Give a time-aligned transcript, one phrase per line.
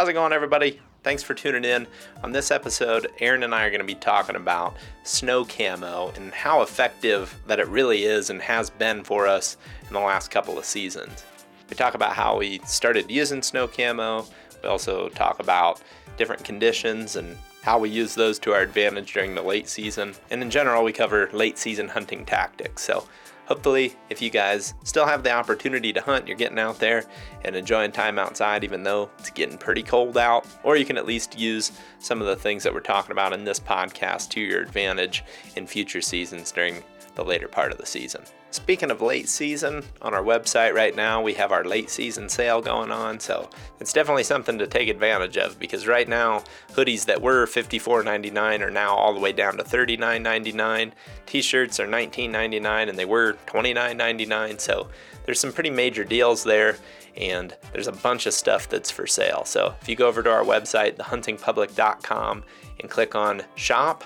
[0.00, 0.80] How's it going, everybody?
[1.02, 1.86] Thanks for tuning in.
[2.24, 6.32] On this episode, Aaron and I are going to be talking about snow camo and
[6.32, 10.58] how effective that it really is and has been for us in the last couple
[10.58, 11.22] of seasons.
[11.68, 14.24] We talk about how we started using snow camo.
[14.62, 15.82] We also talk about
[16.16, 20.14] different conditions and how we use those to our advantage during the late season.
[20.30, 22.82] And in general, we cover late season hunting tactics.
[22.82, 23.06] So
[23.50, 27.04] hopefully, if you guys still have the opportunity to hunt, you're getting out there
[27.44, 30.46] and enjoying time outside, even though it's getting pretty cold out.
[30.62, 33.44] Or you can at least use some of the things that we're talking about in
[33.44, 35.24] this podcast to your advantage
[35.56, 36.84] in future seasons during
[37.16, 38.22] the later part of the season.
[38.52, 42.60] Speaking of late season, on our website right now, we have our late season sale
[42.60, 43.20] going on.
[43.20, 46.42] So it's definitely something to take advantage of because right now,
[46.72, 50.92] hoodies that were $54.99 are now all the way down to $39.99.
[51.26, 54.60] T shirts are $19.99 and they were $29.99.
[54.60, 54.88] So
[55.24, 56.76] there's some pretty major deals there
[57.16, 59.44] and there's a bunch of stuff that's for sale.
[59.44, 62.42] So if you go over to our website, thehuntingpublic.com,
[62.80, 64.02] and click on shop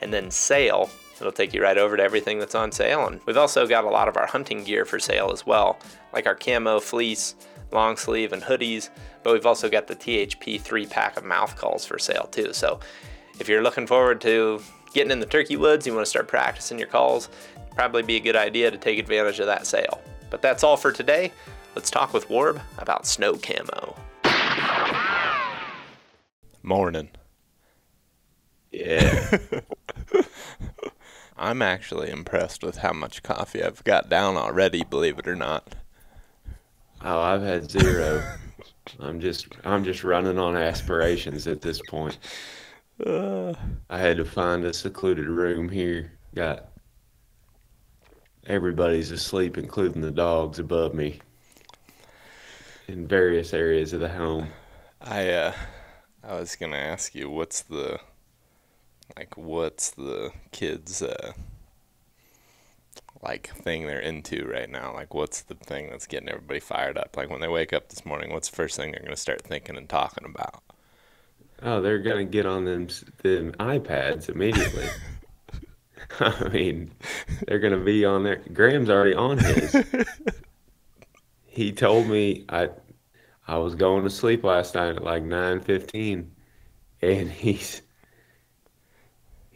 [0.00, 3.06] and then sale, It'll take you right over to everything that's on sale.
[3.06, 5.78] And we've also got a lot of our hunting gear for sale as well,
[6.12, 7.34] like our camo fleece,
[7.72, 8.88] long sleeve, and hoodies.
[9.22, 12.52] But we've also got the THP three pack of mouth calls for sale too.
[12.52, 12.80] So
[13.38, 14.62] if you're looking forward to
[14.94, 17.28] getting in the turkey woods, you want to start practicing your calls,
[17.74, 20.00] probably be a good idea to take advantage of that sale.
[20.30, 21.32] But that's all for today.
[21.74, 23.96] Let's talk with Warb about snow camo.
[26.62, 27.08] Morning.
[28.72, 29.38] Yeah.
[31.40, 35.74] I'm actually impressed with how much coffee I've got down already, believe it or not.
[37.02, 38.22] Oh, I've had zero.
[38.98, 42.18] I'm just I'm just running on aspirations at this point.
[43.04, 43.54] Uh,
[43.90, 46.12] I had to find a secluded room here.
[46.34, 46.68] Got
[48.46, 51.20] everybody's asleep, including the dogs above me,
[52.86, 54.48] in various areas of the home.
[55.00, 55.52] I uh,
[56.22, 57.98] I was gonna ask you, what's the
[59.16, 61.32] like what's the kids uh
[63.22, 64.94] like thing they're into right now?
[64.94, 67.16] Like what's the thing that's getting everybody fired up?
[67.16, 69.42] Like when they wake up this morning what's the first thing they're going to start
[69.42, 70.62] thinking and talking about?
[71.62, 72.88] Oh they're going to get on them
[73.22, 74.88] them ipads immediately.
[76.20, 76.92] I mean
[77.46, 79.76] they're going to be on there graham's already on his.
[81.52, 82.68] He told me i
[83.46, 86.26] i was going to sleep last night at like 9.15
[87.02, 87.82] and he's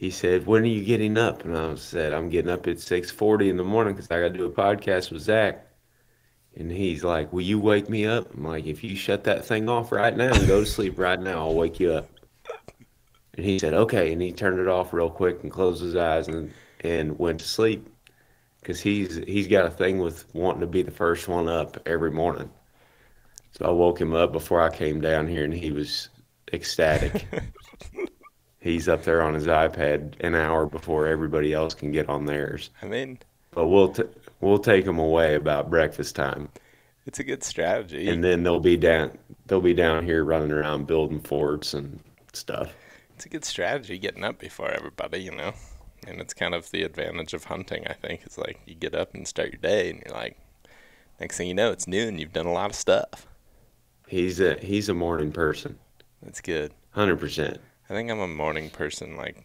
[0.04, 3.48] he said, "When are you getting up?" And I said, "I'm getting up at 6:40
[3.48, 5.66] in the morning because I got to do a podcast with Zach."
[6.54, 9.66] And he's like, "Will you wake me up?" I'm like, "If you shut that thing
[9.66, 12.10] off right now and go to sleep right now, I'll wake you up."
[13.32, 16.28] And he said, "Okay." And he turned it off real quick and closed his eyes
[16.28, 17.88] and and went to sleep
[18.60, 22.10] because he's he's got a thing with wanting to be the first one up every
[22.10, 22.50] morning.
[23.52, 26.10] So I woke him up before I came down here, and he was
[26.52, 27.26] ecstatic.
[28.64, 32.70] he's up there on his iPad an hour before everybody else can get on theirs.
[32.82, 33.18] I mean,
[33.50, 34.04] but we'll t-
[34.40, 36.48] we'll take them away about breakfast time.
[37.06, 38.08] It's a good strategy.
[38.08, 42.00] And then they'll be down they'll be down here running around building forts and
[42.32, 42.72] stuff.
[43.14, 45.52] It's a good strategy getting up before everybody, you know.
[46.06, 48.22] And it's kind of the advantage of hunting, I think.
[48.24, 50.38] It's like you get up and start your day and you're like
[51.20, 53.26] next thing you know it's noon, you've done a lot of stuff.
[54.08, 55.78] He's a he's a morning person.
[56.22, 56.72] That's good.
[56.92, 57.60] Hundred percent.
[57.88, 59.44] I think I'm a morning person like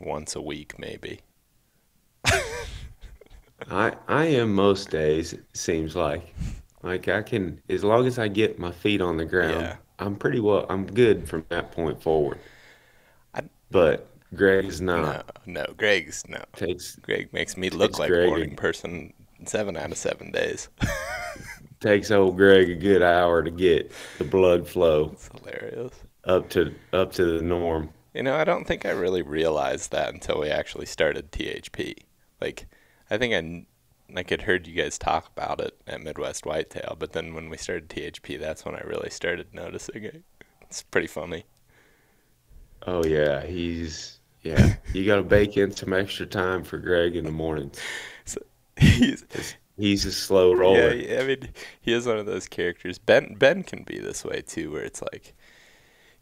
[0.00, 1.20] once a week maybe.
[3.70, 6.32] I I am most days it seems like.
[6.82, 9.76] Like I can as long as I get my feet on the ground, yeah.
[9.98, 12.38] I'm pretty well I'm good from that point forward.
[13.34, 13.40] I,
[13.72, 15.26] but Greg's not.
[15.46, 16.44] No, no, Greg's no.
[16.54, 19.12] Takes Greg makes me look like Greg a morning person
[19.44, 20.68] seven out of seven days.
[21.80, 25.10] takes old Greg a good hour to get the blood flow.
[25.14, 25.94] It's hilarious
[26.26, 27.90] up to up to the norm.
[28.12, 31.96] You know, I don't think I really realized that until we actually started THP.
[32.40, 32.66] Like,
[33.10, 33.66] I think I
[34.14, 37.56] like had heard you guys talk about it at Midwest Whitetail, but then when we
[37.56, 40.22] started THP, that's when I really started noticing it.
[40.62, 41.44] It's pretty funny.
[42.86, 44.76] Oh yeah, he's yeah.
[44.92, 47.78] you got to bake in some extra time for Greg in the mornings.
[48.26, 48.40] So
[48.78, 49.22] he's
[49.76, 50.94] he's a slow roller.
[50.94, 51.50] Yeah, I mean,
[51.82, 52.98] he is one of those characters.
[52.98, 55.34] Ben Ben can be this way too, where it's like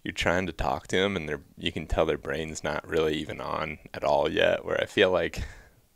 [0.04, 3.14] you're trying to talk to them and they're you can tell their brain's not really
[3.14, 5.42] even on at all yet where i feel like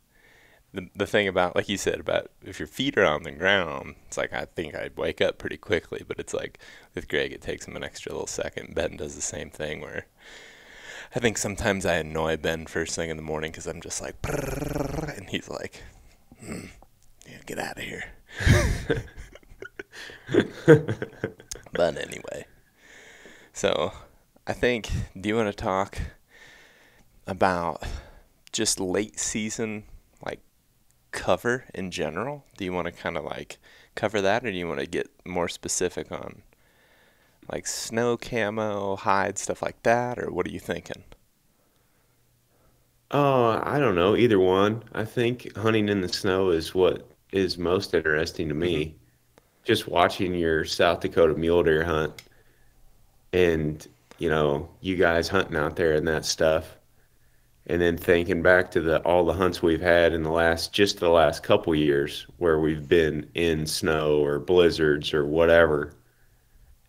[0.73, 3.95] the the thing about like you said about if your feet are on the ground
[4.05, 6.59] it's like i think i'd wake up pretty quickly but it's like
[6.93, 8.75] with greg it takes him an extra little second.
[8.75, 10.05] Ben does the same thing where
[11.15, 14.15] i think sometimes i annoy ben first thing in the morning because i'm just like
[15.17, 15.81] and he's like
[16.43, 16.69] mm,
[17.27, 18.05] yeah, get out of here.
[21.73, 22.45] But anyway,
[23.57, 23.91] so
[24.45, 24.87] I think,
[25.19, 25.97] do you want to talk
[27.25, 27.81] about
[28.53, 29.85] just late season,
[30.23, 30.41] like
[31.11, 32.45] cover in general?
[32.55, 33.57] Do you want to kind of like
[33.95, 36.43] cover that, or do you want to get more specific on
[37.51, 41.03] like snow camo, hide, stuff like that, or what are you thinking?
[43.09, 44.15] Oh, I don't know.
[44.15, 44.83] Either one.
[44.93, 48.85] I think hunting in the snow is what is most interesting to me.
[48.85, 48.97] Mm-hmm.
[49.63, 52.21] Just watching your South Dakota mule deer hunt
[53.33, 53.87] and,
[54.17, 56.77] you know, you guys hunting out there and that stuff.
[57.69, 61.01] And then thinking back to the all the hunts we've had in the last just
[61.01, 65.93] the last couple years where we've been in snow or blizzards or whatever.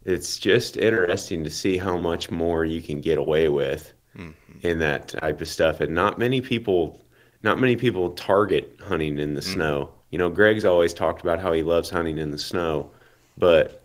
[0.05, 4.67] It's just interesting to see how much more you can get away with mm-hmm.
[4.67, 5.81] in that type of stuff.
[5.81, 7.05] And not many people,
[7.43, 9.53] not many people target hunting in the mm-hmm.
[9.53, 9.91] snow.
[10.11, 12.91] You know, Greg's always talked about how he loves hunting in the snow,
[13.37, 13.83] but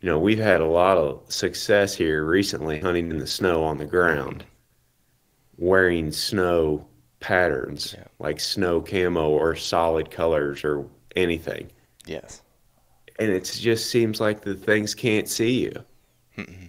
[0.00, 3.78] you know, we've had a lot of success here recently hunting in the snow on
[3.78, 4.44] the ground,
[5.58, 6.86] wearing snow
[7.20, 8.04] patterns Yeah.
[8.18, 10.86] like snow camo or solid colors or
[11.16, 11.70] anything.
[12.06, 12.40] Yes.
[13.18, 15.72] And it just seems like the things can't see you.
[16.38, 16.66] Mm-hmm.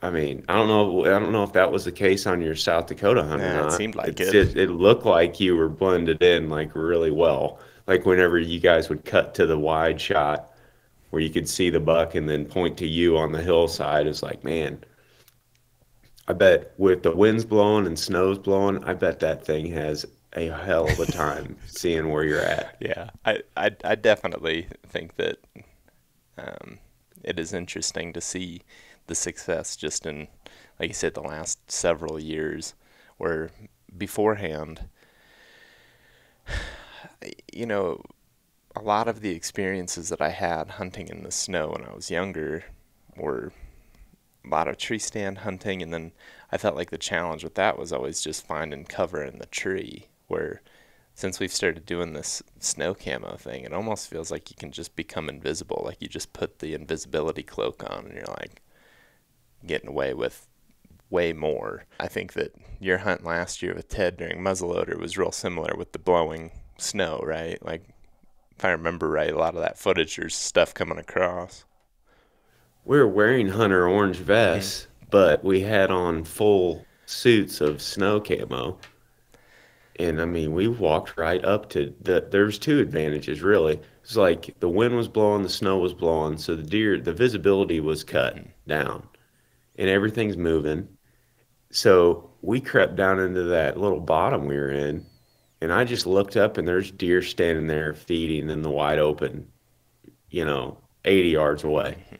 [0.00, 1.04] I mean, I don't know.
[1.04, 3.66] I don't know if that was the case on your South Dakota hunt or Yeah,
[3.66, 4.32] it seemed like it.
[4.32, 7.58] just- it looked like you were blended in like really well.
[7.86, 10.50] Like whenever you guys would cut to the wide shot
[11.10, 14.22] where you could see the buck and then point to you on the hillside, is
[14.22, 14.84] like, man,
[16.26, 20.48] I bet with the winds blowing and snows blowing, I bet that thing has a
[20.48, 22.76] hell of a time seeing where you're at.
[22.80, 25.38] Yeah, I, I, I definitely think that
[26.36, 26.78] um,
[27.24, 28.62] it is interesting to see
[29.06, 30.28] the success just in,
[30.78, 32.74] like you said, the last several years,
[33.16, 33.50] where
[33.96, 34.82] beforehand,
[37.52, 38.02] you know,
[38.78, 42.10] a lot of the experiences that I had hunting in the snow when I was
[42.10, 42.64] younger
[43.16, 43.52] were
[44.44, 46.12] a lot of tree stand hunting, and then
[46.52, 50.06] I felt like the challenge with that was always just finding cover in the tree.
[50.28, 50.62] Where
[51.14, 54.94] since we've started doing this snow camo thing, it almost feels like you can just
[54.94, 55.82] become invisible.
[55.84, 58.62] Like you just put the invisibility cloak on, and you're like
[59.66, 60.46] getting away with
[61.10, 61.84] way more.
[61.98, 65.92] I think that your hunt last year with Ted during muzzleloader was real similar with
[65.92, 67.62] the blowing snow, right?
[67.64, 67.82] Like
[68.58, 71.64] if I remember right, a lot of that footage, there's stuff coming across.
[72.84, 75.06] We were wearing hunter orange vests, mm-hmm.
[75.10, 78.78] but we had on full suits of snow camo.
[80.00, 82.26] And I mean, we walked right up to the.
[82.28, 83.80] There's two advantages really.
[84.02, 87.78] It's like the wind was blowing, the snow was blowing, so the deer, the visibility
[87.78, 88.48] was cut mm-hmm.
[88.66, 89.06] down,
[89.76, 90.88] and everything's moving.
[91.70, 95.06] So we crept down into that little bottom we were in,
[95.60, 99.48] and I just looked up, and there's deer standing there feeding in the wide open,
[100.30, 102.04] you know, 80 yards away.
[102.06, 102.14] Mm-hmm.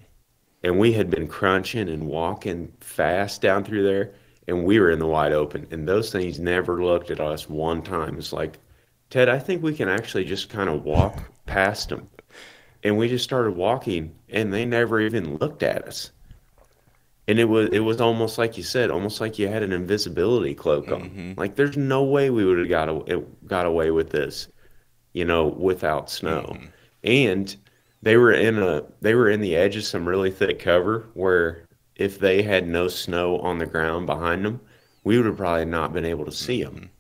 [0.65, 4.15] And we had been crunching and walking fast down through there
[4.49, 5.69] and we were in the wide open.
[5.71, 8.19] And those things never looked at us one time.
[8.19, 8.59] It's like
[9.11, 12.09] ted i think we can actually just kind of walk past them
[12.85, 16.11] and we just started walking and they never even looked at us
[17.29, 20.55] and it was it was almost like you said almost like you had an invisibility
[20.55, 21.03] cloak on.
[21.03, 21.33] Mm-hmm.
[21.37, 24.49] Like there's no way we would have got a, got away with this
[25.13, 26.47] you know without snow.
[26.55, 26.67] Mm-hmm.
[27.05, 27.57] And
[28.03, 31.67] they were in a they were in the edge of some really thick cover where
[31.97, 34.61] if they had no snow on the ground behind them,
[35.05, 36.77] we would have probably not been able to see mm-hmm.
[36.77, 36.91] them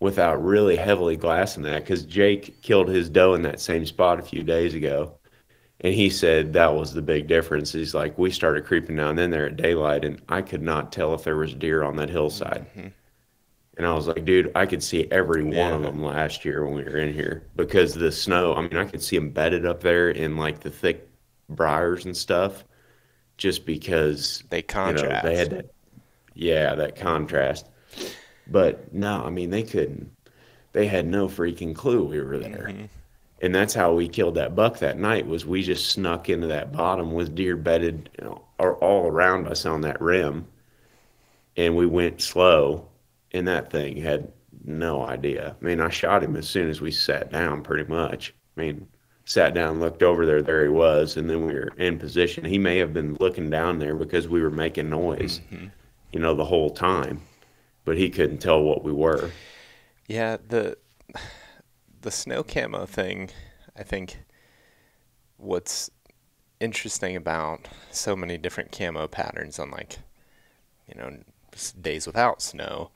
[0.00, 1.84] without really heavily glassing that.
[1.84, 5.16] Because Jake killed his doe in that same spot a few days ago.
[5.84, 7.70] And he said that was the big difference.
[7.70, 11.12] He's like, we started creeping down in there at daylight, and I could not tell
[11.12, 12.66] if there was deer on that hillside.
[12.70, 12.88] Mm-hmm.
[13.76, 16.74] And I was like, dude, I could see every one of them last year when
[16.74, 18.54] we were in here because the snow.
[18.54, 21.06] I mean, I could see them bedded up there in like the thick
[21.50, 22.64] briars and stuff,
[23.36, 25.24] just because They you know contrast.
[25.24, 25.74] they had that.
[26.32, 27.68] Yeah, that contrast.
[28.46, 30.10] But no, I mean they couldn't.
[30.72, 32.68] They had no freaking clue we were there.
[32.70, 32.84] Mm-hmm.
[33.42, 35.26] And that's how we killed that buck that night.
[35.26, 39.48] Was we just snuck into that bottom with deer bedded you know, all all around
[39.48, 40.46] us on that rim,
[41.56, 42.88] and we went slow,
[43.32, 44.32] and that thing had
[44.64, 45.56] no idea.
[45.60, 48.34] I mean, I shot him as soon as we sat down, pretty much.
[48.56, 48.88] I mean,
[49.24, 52.44] sat down, looked over there, there he was, and then we were in position.
[52.44, 55.66] He may have been looking down there because we were making noise, mm-hmm.
[56.12, 57.20] you know, the whole time,
[57.84, 59.30] but he couldn't tell what we were.
[60.06, 60.76] Yeah, the
[62.04, 63.30] the snow camo thing,
[63.76, 64.18] I think
[65.38, 65.90] what's
[66.60, 69.98] interesting about so many different camo patterns on like
[70.86, 71.18] you know
[71.80, 72.90] days without snow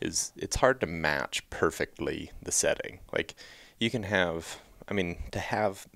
[0.00, 3.00] is it's hard to match perfectly the setting.
[3.12, 3.34] Like
[3.78, 5.86] you can have I mean to have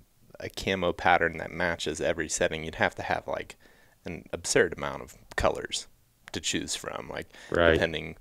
[0.40, 3.56] a camo pattern that matches every setting, you'd have to have like
[4.04, 5.87] an absurd amount of colors
[6.32, 7.08] to choose from.
[7.08, 7.75] Like Right.
[7.75, 8.16] depending,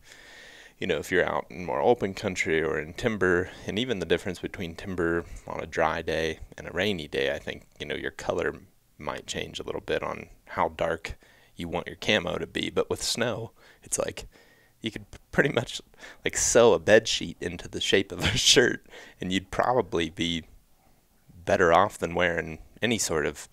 [0.77, 4.05] you know, if you're out in more open country or in timber, and even the
[4.05, 7.96] difference between timber on a dry day and a rainy day, I think you know
[7.96, 8.55] your color
[8.98, 11.17] might change a little bit on how dark
[11.55, 12.70] you want your camo to be.
[12.70, 13.51] But with snow,
[13.84, 14.27] it's like
[14.82, 15.82] you could pretty much
[16.25, 18.86] like sew a bed sheet into the shape of a shirt,
[19.22, 20.44] and you'd probably be
[21.46, 23.48] better off than wearing any sort of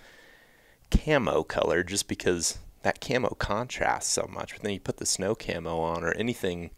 [0.91, 4.55] camo color just because that camo contrasts so much.
[4.55, 6.71] But then you put the snow camo on or anything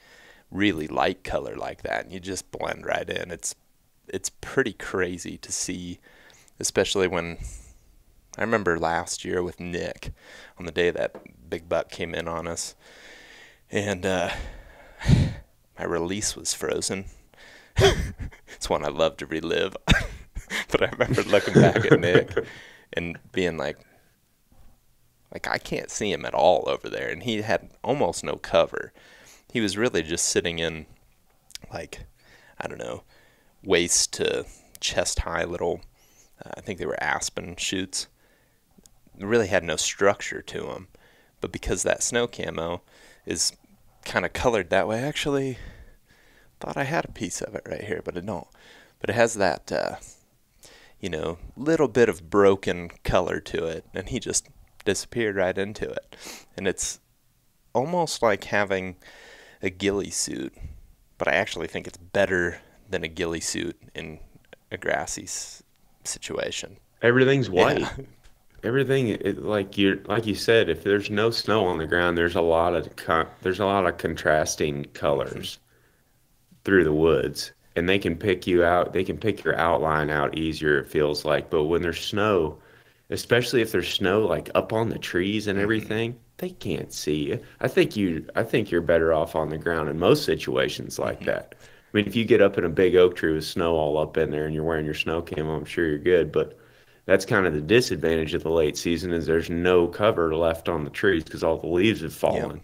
[0.54, 3.30] really light color like that, and you just blend right in.
[3.30, 3.54] It's
[4.08, 5.98] it's pretty crazy to see,
[6.58, 7.38] especially when
[8.38, 10.12] I remember last year with Nick
[10.58, 11.16] on the day that
[11.50, 12.74] big buck came in on us,
[13.70, 14.30] and uh,
[15.78, 17.06] my release was frozen.
[17.76, 19.76] it's one I love to relive.
[20.70, 22.30] but I remember looking back at Nick
[22.92, 23.78] and being like,
[25.32, 28.92] like I can't see him at all over there, and he had almost no cover.
[29.54, 30.86] He was really just sitting in,
[31.72, 32.06] like,
[32.58, 33.04] I don't know,
[33.62, 34.46] waist to
[34.80, 35.80] chest high little.
[36.44, 38.08] Uh, I think they were aspen shoots.
[39.16, 40.88] Really had no structure to them,
[41.40, 42.82] but because that snow camo
[43.26, 43.52] is
[44.04, 45.58] kind of colored that way, actually,
[46.58, 48.48] thought I had a piece of it right here, but I don't.
[48.98, 49.70] But it has that.
[49.70, 49.96] Uh,
[50.98, 54.48] you know, little bit of broken color to it, and he just
[54.84, 56.16] disappeared right into it.
[56.56, 56.98] And it's
[57.72, 58.96] almost like having
[59.64, 60.54] a ghillie suit,
[61.18, 64.20] but I actually think it's better than a ghillie suit in
[64.70, 65.62] a grassy s-
[66.04, 66.76] situation.
[67.02, 67.80] Everything's white.
[67.80, 67.90] Yeah.
[68.62, 72.34] Everything it, like you like you said, if there's no snow on the ground, there's
[72.34, 75.58] a lot of con- there's a lot of contrasting colors
[76.64, 78.94] through the woods, and they can pick you out.
[78.94, 80.78] They can pick your outline out easier.
[80.78, 82.58] It feels like, but when there's snow,
[83.14, 85.62] especially if there's snow like up on the trees and mm-hmm.
[85.62, 87.40] everything, they can't see you.
[87.60, 91.18] I think you I think you're better off on the ground in most situations like
[91.20, 91.26] mm-hmm.
[91.26, 91.54] that.
[91.60, 94.16] I mean, if you get up in a big oak tree with snow all up
[94.16, 96.58] in there and you're wearing your snow camo, I'm sure you're good, but
[97.06, 100.82] that's kind of the disadvantage of the late season is there's no cover left on
[100.82, 102.60] the trees because all the leaves have fallen.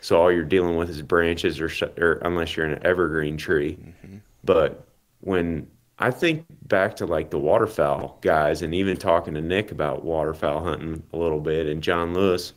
[0.00, 3.72] So all you're dealing with is branches or, or unless you're in an evergreen tree.
[3.72, 4.16] Mm-hmm.
[4.44, 4.86] But
[5.20, 5.66] when
[5.98, 10.62] I think back to like the waterfowl guys and even talking to Nick about waterfowl
[10.62, 12.52] hunting a little bit and John Lewis,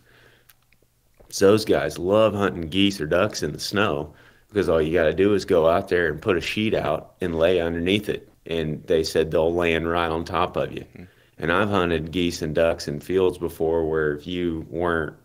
[1.39, 4.13] those guys love hunting geese or ducks in the snow
[4.49, 7.13] because all you got to do is go out there and put a sheet out
[7.21, 8.31] and lay underneath it.
[8.45, 10.81] And they said they'll land right on top of you.
[10.81, 11.03] Mm-hmm.
[11.37, 15.15] And I've hunted geese and ducks in fields before where if you weren't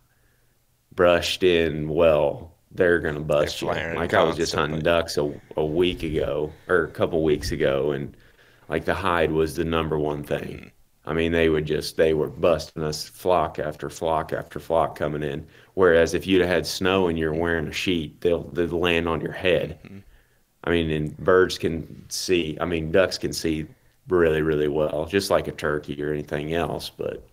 [0.95, 3.69] brushed in well, they're gonna bust you.
[3.69, 7.93] Like I was just hunting ducks a, a week ago or a couple weeks ago,
[7.93, 8.17] and
[8.69, 10.71] like the hide was the number one thing.
[11.07, 15.23] I mean, they would just they were busting us flock after flock after flock coming
[15.23, 15.47] in.
[15.75, 19.21] Whereas if you'd have had snow and you're wearing a sheet, they'll they'll land on
[19.21, 19.79] your head.
[20.65, 22.57] I mean, and birds can see.
[22.61, 23.67] I mean, ducks can see
[24.09, 26.91] really really well, just like a turkey or anything else.
[26.91, 27.27] But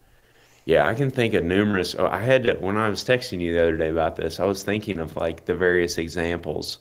[0.72, 1.96] yeah, I can think of numerous.
[2.00, 4.46] oh, I had to, when I was texting you the other day about this, I
[4.46, 6.78] was thinking of like the various examples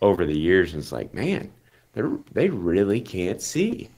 [0.00, 1.52] over the years, and it's like, man,
[1.94, 3.90] they they really can't see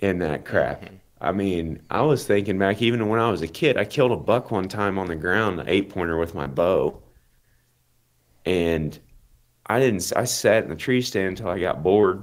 [0.00, 0.82] in that crap.
[0.82, 0.96] Mm-hmm.
[1.22, 4.16] I mean, I was thinking back even when I was a kid, I killed a
[4.16, 7.02] buck one time on the ground, an eight pointer with my bow,
[8.44, 8.98] and
[9.64, 10.12] I didn't.
[10.14, 12.22] I sat in the tree stand until I got bored,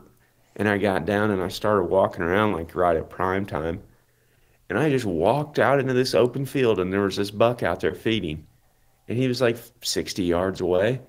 [0.57, 3.81] and I got down and I started walking around like right at prime time.
[4.69, 7.79] And I just walked out into this open field, and there was this buck out
[7.79, 8.45] there feeding,
[9.07, 11.01] and he was like 60 yards away,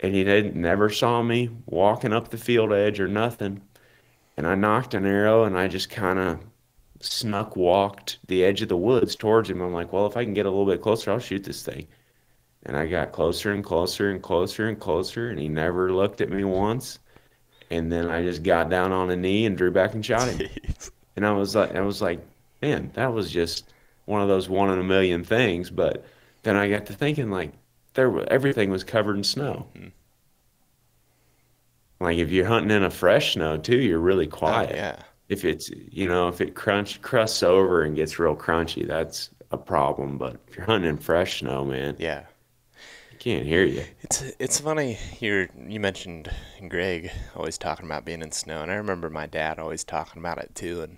[0.00, 3.60] and he didn't never saw me walking up the field edge or nothing.
[4.36, 6.40] And I knocked an arrow, and I just kind of
[7.00, 9.60] snuck walked the edge of the woods towards him.
[9.60, 11.86] I'm like, well, if I can get a little bit closer, I'll shoot this thing.
[12.64, 16.30] And I got closer and closer and closer and closer, and he never looked at
[16.30, 16.98] me once.
[17.70, 20.38] And then I just got down on a knee and drew back and shot him.
[20.48, 20.90] Jeez.
[21.16, 22.20] And I was like, I was like,
[22.62, 23.72] man, that was just
[24.06, 25.70] one of those one in a million things.
[25.70, 26.04] But
[26.42, 27.52] then I got to thinking, like,
[27.94, 29.66] there, everything was covered in snow.
[29.74, 29.88] Mm-hmm.
[32.00, 34.74] Like if you're hunting in a fresh snow too, you're really Oh, quiet.
[34.74, 34.96] yeah.
[35.28, 39.58] If it's, you know, if it crunch crusts over and gets real crunchy, that's a
[39.58, 40.16] problem.
[40.18, 42.24] But if you're hunting in fresh snow, man, Yeah.
[43.12, 43.84] I can't hear you.
[44.00, 46.30] It's it's funny you you mentioned
[46.68, 50.38] Greg always talking about being in snow, and I remember my dad always talking about
[50.38, 50.80] it too.
[50.80, 50.96] And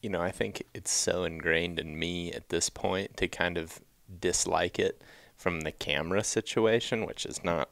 [0.00, 3.80] you know, I think it's so ingrained in me at this point to kind of
[4.20, 5.02] dislike it
[5.36, 7.68] from the camera situation, which is not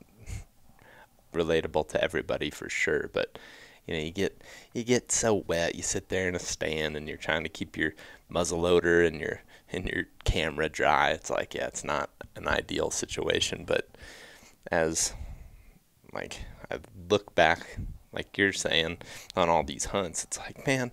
[1.35, 3.11] relatable to everybody for sure.
[3.13, 3.39] But
[3.87, 4.43] you know, you get
[4.73, 5.77] you get so wet.
[5.77, 7.95] You sit there in a stand and you're trying to keep your
[8.29, 9.43] muzzle loader and your
[9.73, 11.11] and your camera dry.
[11.11, 13.89] It's like, yeah, it's not an ideal situation, but
[14.71, 15.13] as
[16.13, 16.41] like
[16.71, 16.79] I
[17.09, 17.79] look back,
[18.13, 18.99] like you're saying,
[19.37, 20.91] on all these hunts, it's like, man,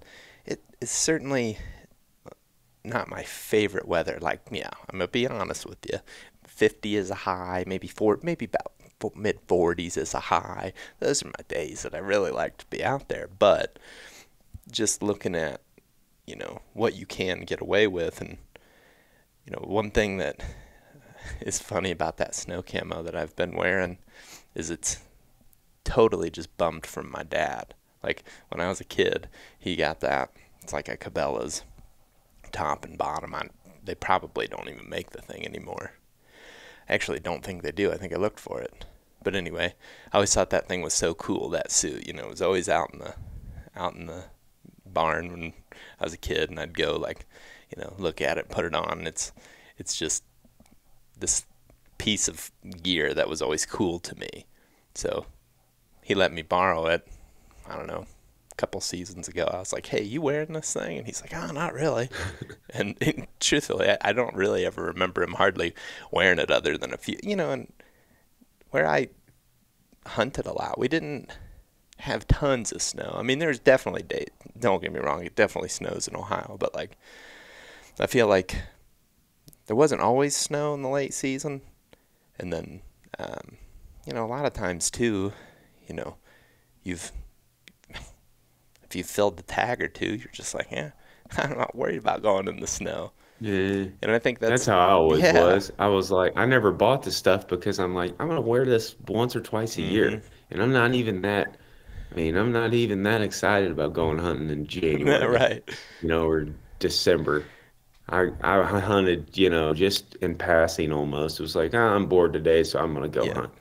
[0.84, 1.58] it is certainly
[2.84, 4.18] not my favorite weather.
[4.20, 6.00] Like, yeah, I'm gonna be honest with you.
[6.46, 8.74] 50 is a high, maybe four, maybe about
[9.16, 10.74] mid 40s is a high.
[11.00, 13.30] Those are my days that I really like to be out there.
[13.40, 13.80] But
[14.70, 15.62] just looking at,
[16.28, 18.38] you know, what you can get away with, and
[19.46, 20.44] you know, one thing that
[21.40, 24.00] is funny about that snow camo that I've been wearing
[24.54, 25.00] is it's
[25.86, 27.74] totally just bummed from my dad.
[28.04, 30.30] Like when I was a kid, he got that.
[30.64, 31.64] It's like a Cabela's
[32.52, 33.36] top and bottom.
[33.36, 33.50] I,
[33.84, 35.94] they probably don't even make the thing anymore.
[36.90, 37.92] I actually don't think they do.
[37.92, 38.86] I think I looked for it.
[39.24, 39.74] But anyway,
[40.12, 41.50] I always thought that thing was so cool.
[41.50, 43.16] That suit, you know, it was always out in the
[43.76, 44.26] out in the
[44.86, 45.54] barn when
[46.00, 47.26] I was a kid, and I'd go like,
[47.76, 49.08] you know, look at it, put it on.
[49.08, 49.32] It's
[49.78, 50.24] it's just
[51.18, 51.46] this
[51.98, 52.52] piece of
[52.82, 54.46] gear that was always cool to me.
[54.94, 55.26] So
[56.04, 57.08] he let me borrow it.
[57.68, 58.06] I don't know,
[58.58, 59.50] couple seasons ago.
[59.52, 62.10] I was like, "Hey, you wearing this thing?" And he's like, "Oh, not really."
[62.70, 65.74] and, and, truthfully, I, I, don't really ever remember him hardly
[66.12, 67.52] wearing it, other than a few, you know.
[67.52, 67.72] And
[68.72, 69.10] where I
[70.06, 71.30] hunted a lot, we didn't
[72.00, 73.16] have tons of snow.
[73.18, 74.30] I mean, there's definitely days.
[74.60, 76.98] Don't get me wrong; it definitely snows in Ohio, but like,
[78.00, 78.62] I feel like
[79.68, 81.62] there wasn't always snow in the late season,
[82.40, 82.82] and then,
[83.20, 83.58] um,
[84.06, 85.34] you know, a lot of times too
[85.88, 86.16] you know,
[86.84, 87.12] you've
[88.94, 90.92] if you filled the tag or two, you're just like, yeah,
[91.38, 93.12] I'm not worried about going in the snow.
[93.42, 93.86] Yeah.
[94.04, 95.34] And I think that's that's how I always yeah.
[95.34, 95.72] was.
[95.80, 98.96] I was like, I never bought the stuff because I'm like, I'm gonna wear this
[99.08, 99.92] once or twice a mm-hmm.
[99.92, 100.22] year,
[100.52, 101.58] and I'm not even that.
[102.12, 105.70] I mean, I'm not even that excited about going hunting in January, right?
[106.02, 106.48] You know, or
[106.78, 107.44] December.
[108.10, 111.40] I I hunted, you know, just in passing almost.
[111.40, 113.34] It was like, oh, I'm bored today, so I'm gonna go yeah.
[113.34, 113.54] hunt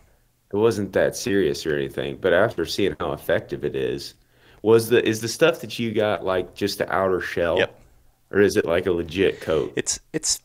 [0.53, 2.19] it wasn't that serious or anything.
[2.21, 4.15] But after seeing how effective it is,
[4.63, 7.79] was the is the stuff that you got like just the outer shell, yep.
[8.31, 9.73] or is it like a legit coat?
[9.77, 10.41] It's it's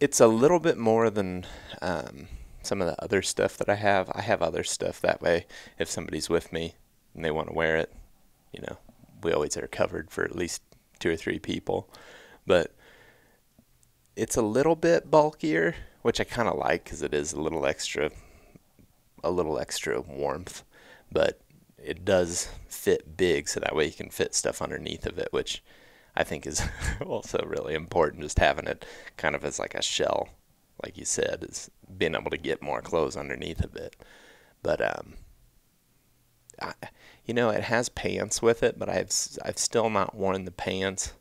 [0.00, 1.46] it's a little bit more than
[1.80, 2.28] um,
[2.62, 4.10] some of the other stuff that I have.
[4.14, 5.46] I have other stuff that way.
[5.78, 6.74] If somebody's with me
[7.14, 7.92] and they want to wear it,
[8.52, 8.78] you know,
[9.22, 10.62] we always are covered for at least
[10.98, 11.88] two or three people.
[12.46, 12.74] But
[14.16, 17.66] it's a little bit bulkier, which I kind of like because it is a little
[17.66, 18.10] extra
[19.24, 20.64] a little extra warmth,
[21.10, 21.40] but
[21.84, 25.62] it does fit big, so that way you can fit stuff underneath of it, which
[26.14, 26.62] I think is
[27.06, 28.22] also really important.
[28.22, 28.84] Just having it
[29.16, 30.28] kind of as like a shell,
[30.82, 33.96] like you said, is being able to get more clothes underneath of it.
[34.62, 35.14] But um,
[36.60, 36.74] I,
[37.24, 39.12] you know, it has pants with it, but I've
[39.44, 41.12] I've still not worn the pants.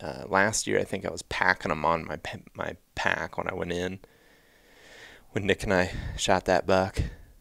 [0.00, 2.18] Uh, last year, I think I was packing them on my
[2.54, 4.00] my pack when I went in.
[5.32, 7.00] When Nick and I shot that buck,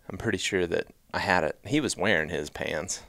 [0.10, 1.60] I'm pretty sure that I had it.
[1.66, 3.02] He was wearing his pants,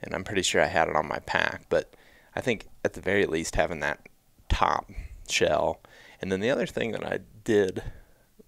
[0.00, 1.66] and I'm pretty sure I had it on my pack.
[1.68, 1.94] But
[2.34, 4.06] I think at the very least having that
[4.48, 4.90] top
[5.28, 5.80] shell.
[6.20, 7.82] And then the other thing that I did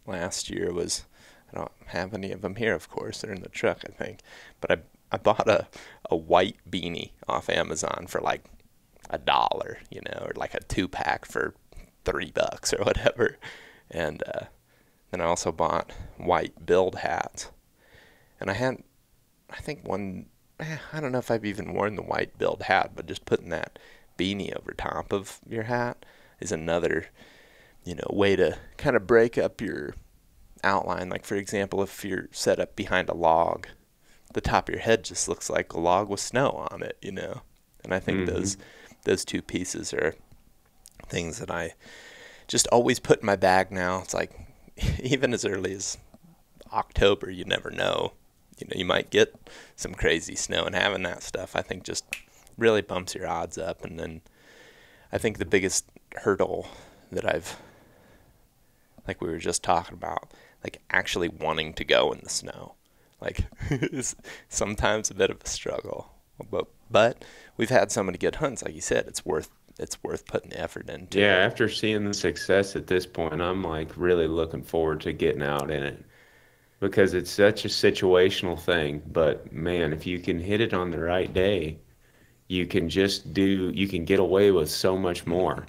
[0.07, 1.05] last year was
[1.53, 3.21] I don't have any of them here, of course.
[3.21, 4.21] They're in the truck, I think.
[4.61, 4.77] But I
[5.13, 5.69] I bought a
[6.11, 8.45] a white beanie off Amazon for like
[9.11, 11.55] a dollar, you know, or like a two pack for
[12.05, 13.39] three bucks or whatever.
[13.91, 14.47] And uh,
[15.11, 17.51] then I also bought white build hats
[18.41, 18.83] and I had,
[19.57, 20.27] I think one,
[20.59, 23.51] eh, I don't know if I've even worn the white billed hat, but just putting
[23.51, 23.79] that
[24.19, 26.05] beanie over top of your hat
[26.41, 27.07] is another,
[27.85, 29.95] you know, way to kind of break up your
[30.63, 31.09] outline.
[31.09, 33.69] Like for example, if you're set up behind a log,
[34.33, 37.13] the top of your head just looks like a log with snow on it, you
[37.13, 37.43] know.
[37.85, 38.35] And I think mm-hmm.
[38.35, 38.57] those
[39.05, 40.15] those two pieces are
[41.07, 41.75] things that I
[42.49, 43.99] just always put in my bag now.
[43.99, 44.33] It's like
[45.03, 45.99] even as early as
[46.73, 48.15] October, you never know
[48.59, 49.35] you know you might get
[49.77, 52.05] some crazy snow and having that stuff I think just
[52.57, 53.85] really bumps your odds up.
[53.85, 54.21] And then
[55.13, 55.87] I think the biggest
[56.17, 56.69] hurdle
[57.11, 57.57] that I've
[59.07, 62.75] like we were just talking about like actually wanting to go in the snow
[63.21, 64.17] like is
[64.49, 66.11] sometimes a bit of a struggle.
[66.51, 67.25] But but
[67.57, 70.61] we've had so many good hunts like you said it's worth it's worth putting the
[70.61, 71.19] effort into.
[71.21, 75.43] Yeah after seeing the success at this point i'm like really looking forward to getting
[75.43, 76.05] out in it
[76.85, 79.03] because it's such a situational thing.
[79.11, 81.79] But man, if you can hit it on the right day,
[82.49, 85.65] you can just do you can get away with so much more.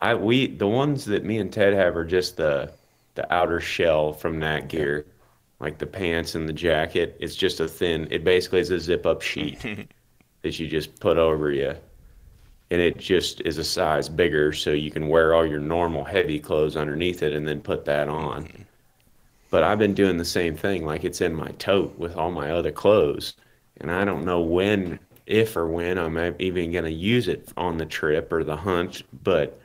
[0.00, 2.72] I we the ones that me and Ted have are just the
[3.14, 5.04] the outer shell from that gear.
[5.60, 8.08] Like the pants and the jacket, it's just a thin.
[8.10, 9.60] It basically is a zip up sheet,
[10.42, 11.74] that you just put over you.
[12.70, 16.40] And it just is a size bigger so you can wear all your normal heavy
[16.40, 18.48] clothes underneath it and then put that on.
[19.54, 22.50] But I've been doing the same thing, like it's in my tote with all my
[22.50, 23.34] other clothes.
[23.76, 27.78] And I don't know when, if or when I'm even going to use it on
[27.78, 29.60] the trip or the hunt, but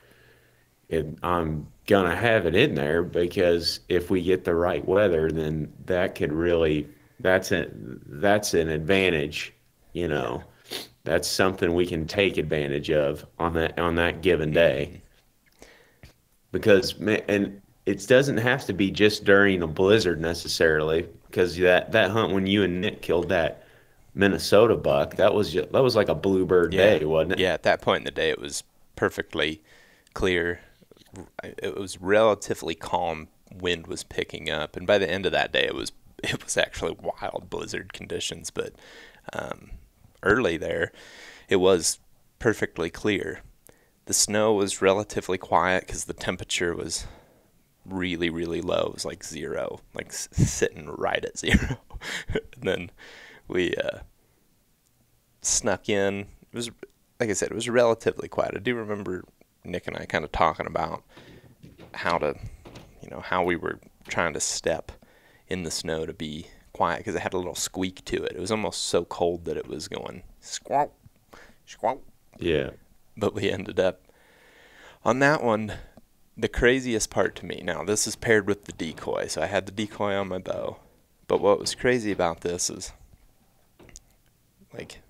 [0.89, 5.31] it, I'm going to have it in there because if we get the right weather,
[5.31, 6.87] then that could really,
[7.19, 9.55] that's a, that's an advantage,
[9.93, 10.43] you know
[11.03, 15.01] that's something we can take advantage of on that on that given day.
[15.63, 16.09] Mm-hmm.
[16.51, 16.93] Because
[17.27, 21.07] and it doesn't have to be just during a blizzard necessarily.
[21.27, 23.63] Because that that hunt when you and Nick killed that
[24.13, 26.99] Minnesota buck, that was just, that was like a bluebird yeah.
[26.99, 27.39] day, wasn't it?
[27.39, 28.63] Yeah, at that point in the day, it was
[28.95, 29.63] perfectly
[30.13, 30.59] clear.
[31.43, 33.27] It was relatively calm.
[33.51, 35.91] Wind was picking up, and by the end of that day, it was
[36.23, 38.51] it was actually wild blizzard conditions.
[38.51, 38.73] But
[39.33, 39.71] um,
[40.21, 40.91] early there,
[41.47, 41.97] it was
[42.37, 43.41] perfectly clear.
[44.05, 47.05] The snow was relatively quiet because the temperature was
[47.85, 48.87] really, really low.
[48.87, 51.77] It was like zero, like s- sitting right at zero.
[52.27, 52.91] and then
[53.47, 53.99] we uh,
[55.41, 56.27] snuck in.
[56.51, 56.69] It was,
[57.19, 58.53] like I said, it was relatively quiet.
[58.55, 59.23] I do remember
[59.63, 61.03] Nick and I kind of talking about
[61.93, 62.35] how to,
[63.01, 64.91] you know, how we were trying to step
[65.47, 68.33] in the snow to be quiet because it had a little squeak to it.
[68.35, 70.91] It was almost so cold that it was going squawk,
[71.65, 71.99] squawk.
[72.37, 72.71] Yeah.
[73.17, 74.01] But we ended up
[75.03, 75.73] on that one.
[76.39, 79.65] The craziest part to me now, this is paired with the decoy, so I had
[79.65, 80.77] the decoy on my bow.
[81.27, 82.93] But what was crazy about this is,
[84.73, 85.01] like,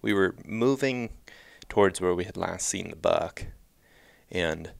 [0.00, 1.10] we were moving
[1.68, 3.44] towards where we had last seen the buck,
[4.30, 4.70] and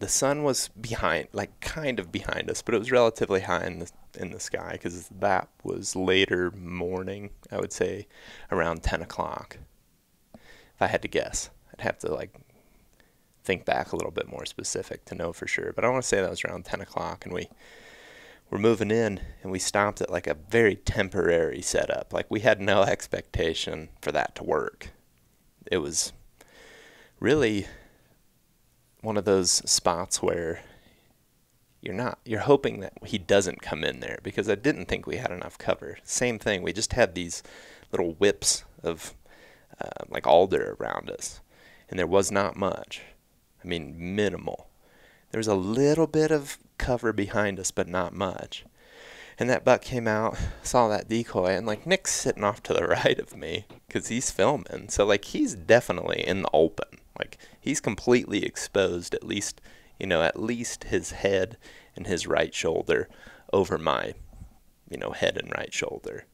[0.00, 3.78] the sun was behind, like kind of behind us, but it was relatively high in
[3.78, 7.30] the in the sky because that was later morning.
[7.52, 8.08] I would say
[8.50, 9.58] around ten o'clock.
[10.34, 12.34] If I had to guess, I'd have to like
[13.46, 15.72] think back a little bit more specific to know for sure.
[15.72, 17.48] But I want to say that was around ten o'clock, and we
[18.50, 22.12] were moving in, and we stopped at like a very temporary setup.
[22.12, 24.90] Like we had no expectation for that to work.
[25.70, 26.12] It was
[27.20, 27.66] really
[29.00, 30.60] one of those spots where
[31.80, 35.16] you're not you're hoping that he doesn't come in there because I didn't think we
[35.16, 35.98] had enough cover.
[36.02, 36.62] Same thing.
[36.62, 37.42] We just had these
[37.92, 39.14] little whips of
[39.80, 41.40] uh, like alder around us,
[41.88, 43.02] and there was not much.
[43.66, 44.68] I mean, minimal.
[45.32, 48.64] There was a little bit of cover behind us, but not much.
[49.40, 52.86] And that buck came out, saw that decoy, and like Nick's sitting off to the
[53.04, 54.88] right of me because he's filming.
[54.88, 57.00] So like he's definitely in the open.
[57.18, 59.60] Like he's completely exposed, at least
[59.98, 61.56] you know, at least his head
[61.96, 63.08] and his right shoulder
[63.52, 64.14] over my,
[64.88, 66.24] you know, head and right shoulder.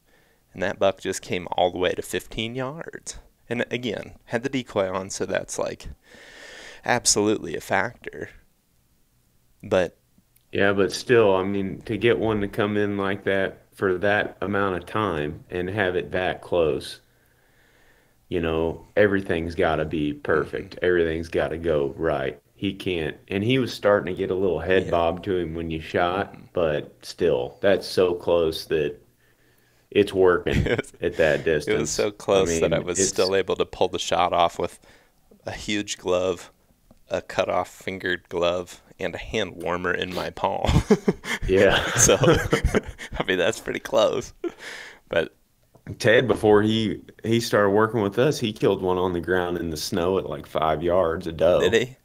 [0.53, 3.17] And that buck just came all the way to 15 yards.
[3.49, 5.87] And again, had the decoy on, so that's like
[6.85, 8.29] absolutely a factor.
[9.61, 9.97] But
[10.51, 14.37] yeah, but still, I mean, to get one to come in like that for that
[14.41, 16.99] amount of time and have it that close,
[18.29, 20.77] you know, everything's got to be perfect.
[20.81, 23.17] Everything's got to go right he can't.
[23.27, 24.91] And he was starting to get a little head yeah.
[24.91, 28.95] bob to him when you shot, but still, that's so close that
[29.91, 31.67] it's working at that distance.
[31.67, 34.31] It was so close I mean, that I was still able to pull the shot
[34.31, 34.79] off with
[35.45, 36.53] a huge glove,
[37.09, 40.69] a cut off fingered glove, and a hand warmer in my palm.
[41.47, 41.83] yeah.
[41.95, 42.17] so,
[43.19, 44.33] I mean, that's pretty close.
[45.09, 45.35] But
[45.99, 49.69] Ted, before he he started working with us, he killed one on the ground in
[49.69, 51.59] the snow at like five yards a doe.
[51.59, 51.97] Did he?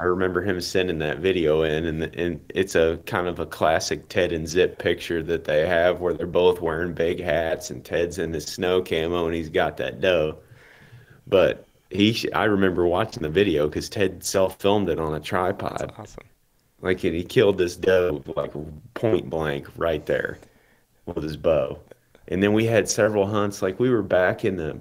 [0.00, 4.08] I remember him sending that video in, and and it's a kind of a classic
[4.08, 8.18] Ted and Zip picture that they have where they're both wearing big hats, and Ted's
[8.18, 10.38] in his snow camo, and he's got that doe.
[11.26, 15.78] But he, I remember watching the video because Ted self filmed it on a tripod.
[15.78, 16.24] That's awesome.
[16.80, 18.52] Like, and he killed this doe like
[18.94, 20.38] point blank right there
[21.06, 21.78] with his bow.
[22.28, 23.62] And then we had several hunts.
[23.62, 24.78] Like we were back in the,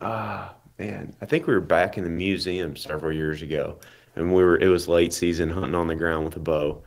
[0.00, 3.78] ah man, I think we were back in the museum several years ago
[4.18, 6.82] and we were it was late season hunting on the ground with a bow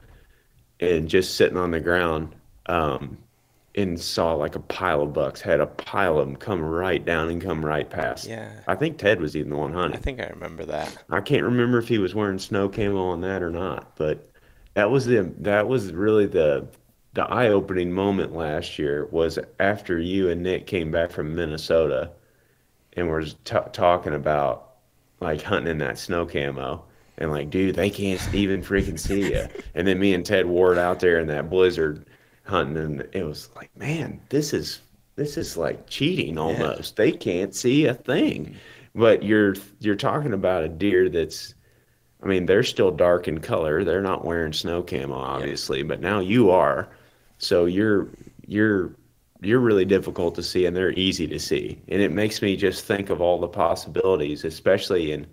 [0.80, 2.36] and just sitting on the ground
[2.68, 3.18] um,
[3.76, 7.30] and saw like a pile of bucks had a pile of them come right down
[7.30, 8.28] and come right past.
[8.28, 8.52] Yeah.
[8.68, 9.98] I think ted was even the one hunting.
[9.98, 11.04] I think i remember that.
[11.10, 14.30] I can't remember if he was wearing snow camo on that or not but
[14.74, 16.68] that was the that was really the
[17.14, 22.12] the eye-opening moment last year was after you and nick came back from minnesota
[22.94, 24.76] and were t- talking about
[25.20, 26.84] like hunting in that snow camo
[27.18, 29.48] and like, dude, they can't even freaking see you.
[29.76, 32.06] And then me and Ted Ward out there in that blizzard
[32.44, 34.82] hunting, and it was like, man, this is
[35.16, 36.98] this is like cheating almost.
[36.98, 37.06] Yeah.
[37.06, 38.46] They can't see a thing.
[38.46, 38.56] Mm-hmm.
[38.96, 41.54] But you're you're talking about a deer that's
[42.24, 43.84] I mean, they're still dark in color.
[43.84, 45.86] They're not wearing snow camo, obviously, yeah.
[45.86, 46.90] but now you are.
[47.38, 48.10] So you're
[48.46, 48.92] you're
[49.42, 51.82] you're really difficult to see and they're easy to see.
[51.88, 55.26] And it makes me just think of all the possibilities, especially in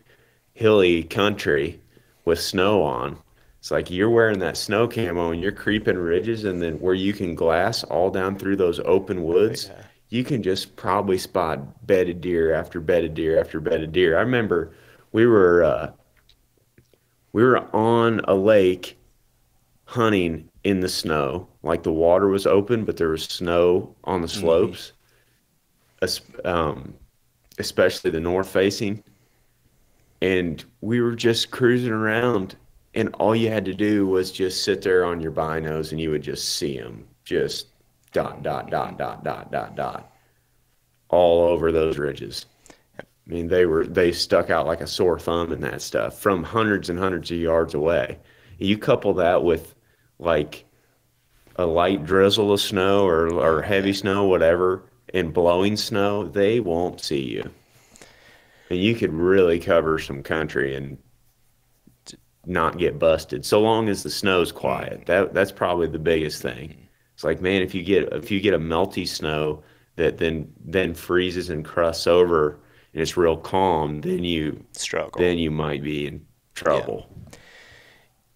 [0.55, 1.81] hilly country
[2.25, 3.19] with snow on.
[3.59, 7.13] It's like you're wearing that snow camo and you're creeping ridges and then where you
[7.13, 9.83] can glass all down through those open woods, yeah.
[10.11, 14.17] you can just probably spot bedded deer after bedded deer after bedded deer.
[14.17, 14.73] I remember
[15.13, 15.91] we were uh,
[17.33, 18.97] we were on a lake
[19.85, 21.49] hunting in the snow.
[21.63, 24.41] Like the water was open, but there was snow on the mm-hmm.
[24.41, 24.93] slopes,
[26.03, 26.47] mm-hmm.
[26.47, 26.95] um,
[27.59, 29.03] especially the north facing.
[30.21, 32.57] And we were just cruising around,
[32.95, 36.11] and all you had to do was just sit there on your binos, and you
[36.11, 37.69] would just see them just
[38.13, 40.13] dot, dot, dot, dot, dot, dot, dot,
[41.09, 42.47] all over those ridges.
[42.99, 46.43] I mean, they were they stuck out like a sore thumb in that stuff from
[46.43, 48.19] hundreds and hundreds of yards away.
[48.59, 49.75] You couple that with
[50.19, 50.65] like
[51.57, 57.01] a light drizzle of snow or or heavy snow, whatever, and blowing snow, they won't
[57.03, 57.51] see you.
[58.71, 60.99] And you could really cover some country and
[62.47, 65.07] not get busted, so long as the snow's quiet.
[65.07, 66.89] That that's probably the biggest thing.
[67.15, 69.63] It's like, man, if you get if you get a melty snow
[69.97, 72.61] that then then freezes and crusts over
[72.93, 75.21] and it's real calm, then you struggle.
[75.21, 77.07] Then you might be in trouble.
[77.11, 77.39] Yeah.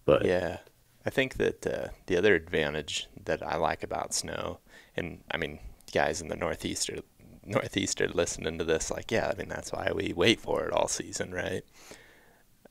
[0.05, 0.57] But yeah,
[1.05, 4.59] I think that uh, the other advantage that I like about snow,
[4.95, 5.59] and I mean,
[5.93, 6.99] guys in the northeast are
[7.45, 10.73] northeast are listening to this, like, yeah, I mean that's why we wait for it
[10.73, 11.63] all season, right?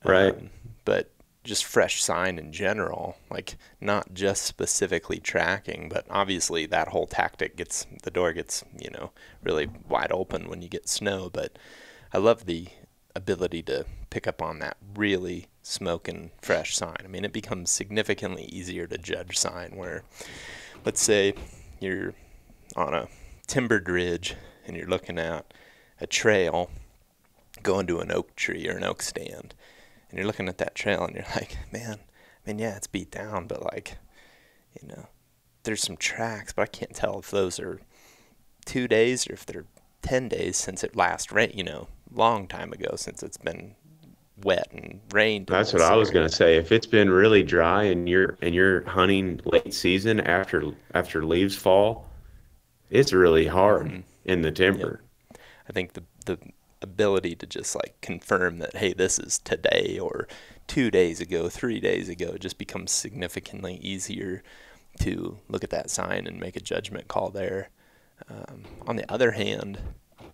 [0.03, 0.33] Right.
[0.33, 0.49] Um,
[0.85, 1.12] but
[1.43, 7.57] just fresh sign in general, like not just specifically tracking, but obviously that whole tactic
[7.57, 9.11] gets the door gets you know
[9.43, 11.29] really wide open when you get snow.
[11.31, 11.57] But
[12.13, 12.67] I love the
[13.15, 16.97] ability to pick up on that really smoking fresh sign.
[17.03, 20.03] I mean, it becomes significantly easier to judge sign where,
[20.85, 21.33] let's say,
[21.79, 22.13] you're
[22.75, 23.07] on a
[23.47, 25.53] timbered ridge and you're looking at
[25.99, 26.69] a trail
[27.61, 29.53] going to an oak tree or an oak stand
[30.13, 33.09] and you're looking at that trail and you're like, man, I mean, yeah, it's beat
[33.09, 33.97] down, but like,
[34.79, 35.07] you know,
[35.63, 37.81] there's some tracks, but I can't tell if those are
[38.63, 39.65] two days or if they're
[40.03, 43.73] 10 days since it last rained, you know, long time ago since it's been
[44.43, 45.47] wet and rained.
[45.47, 46.57] That's what I was going to say.
[46.57, 51.55] If it's been really dry and you're, and you're hunting late season after, after leaves
[51.55, 52.07] fall,
[52.91, 54.01] it's really hard mm-hmm.
[54.25, 55.01] in the timber.
[55.31, 55.39] Yep.
[55.69, 56.37] I think the, the
[56.83, 60.27] ability to just like confirm that hey this is today or
[60.67, 64.43] two days ago three days ago just becomes significantly easier
[64.99, 67.69] to look at that sign and make a judgment call there.
[68.29, 69.79] Um, on the other hand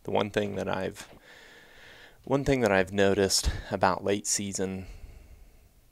[0.03, 1.07] the one thing that i've
[2.23, 4.85] one thing that i've noticed about late season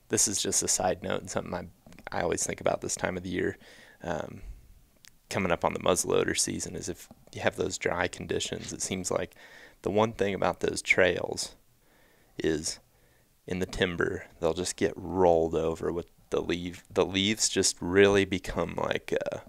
[0.10, 3.18] this is just a side note and something i, I always think about this time
[3.18, 3.58] of the year
[4.04, 4.42] um,
[5.30, 9.10] coming up on the muzzleloader season is if you have those dry conditions it seems
[9.10, 9.36] like
[9.82, 11.56] the one thing about those trails
[12.38, 12.80] is
[13.46, 18.26] in the timber they'll just get rolled over with the leaf the leaves just really
[18.26, 19.40] become like uh,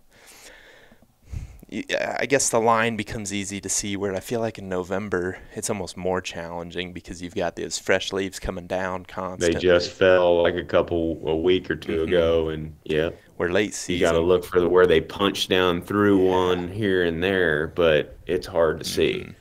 [2.19, 5.69] I guess the line becomes easy to see where I feel like in November it's
[5.69, 9.55] almost more challenging because you've got those fresh leaves coming down constantly.
[9.55, 12.09] They just fell like a couple a week or 2 mm-hmm.
[12.09, 13.11] ago and yeah.
[13.37, 14.01] We're late season.
[14.01, 16.31] You got to look for the, where they punch down through yeah.
[16.31, 18.97] one here and there, but it's hard to mm-hmm.
[18.97, 19.35] see.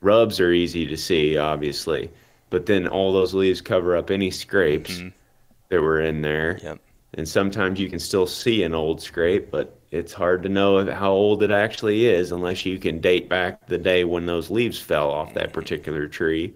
[0.00, 2.10] Rubs are easy to see, obviously,
[2.48, 5.08] but then all those leaves cover up any scrapes mm-hmm.
[5.68, 6.58] that were in there.
[6.62, 6.80] Yep.
[7.14, 11.10] And sometimes you can still see an old scrape, but it's hard to know how
[11.10, 15.10] old it actually is unless you can date back the day when those leaves fell
[15.10, 16.54] off that particular tree.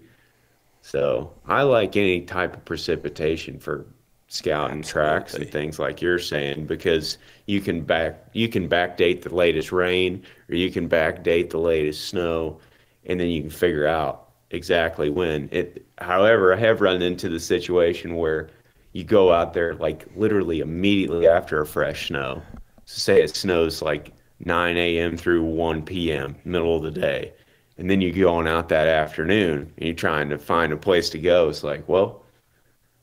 [0.81, 3.85] So I like any type of precipitation for
[4.27, 5.09] scouting Absolutely.
[5.09, 9.71] tracks and things like you're saying because you can back you can backdate the latest
[9.71, 12.59] rain or you can backdate the latest snow
[13.05, 15.49] and then you can figure out exactly when.
[15.51, 18.49] It however i have run into the situation where
[18.93, 22.41] you go out there like literally immediately after a fresh snow.
[22.85, 27.33] So say it snows like 9 a.m through 1 p.m middle of the day
[27.77, 31.09] and then you go on out that afternoon and you're trying to find a place
[31.11, 31.49] to go.
[31.49, 32.23] It's like well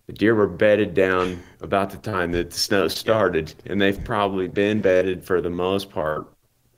[0.06, 4.48] the deer were bedded down about the time that the snow started and they've probably
[4.48, 6.26] been bedded for the most part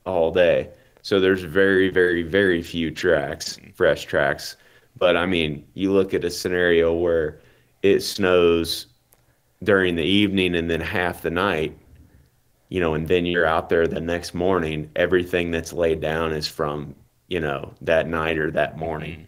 [0.05, 0.71] all day
[1.05, 4.57] so there's very, very, very few tracks, fresh tracks.
[4.99, 7.41] But I mean, you look at a scenario where
[7.83, 8.89] it snows
[9.63, 11.79] during the evening and then half the night.
[12.69, 16.49] you know, and then you're out there the next morning, everything that's laid down is
[16.49, 16.95] from,
[17.29, 19.21] you know, that night or that morning.
[19.21, 19.25] Mm-hmm.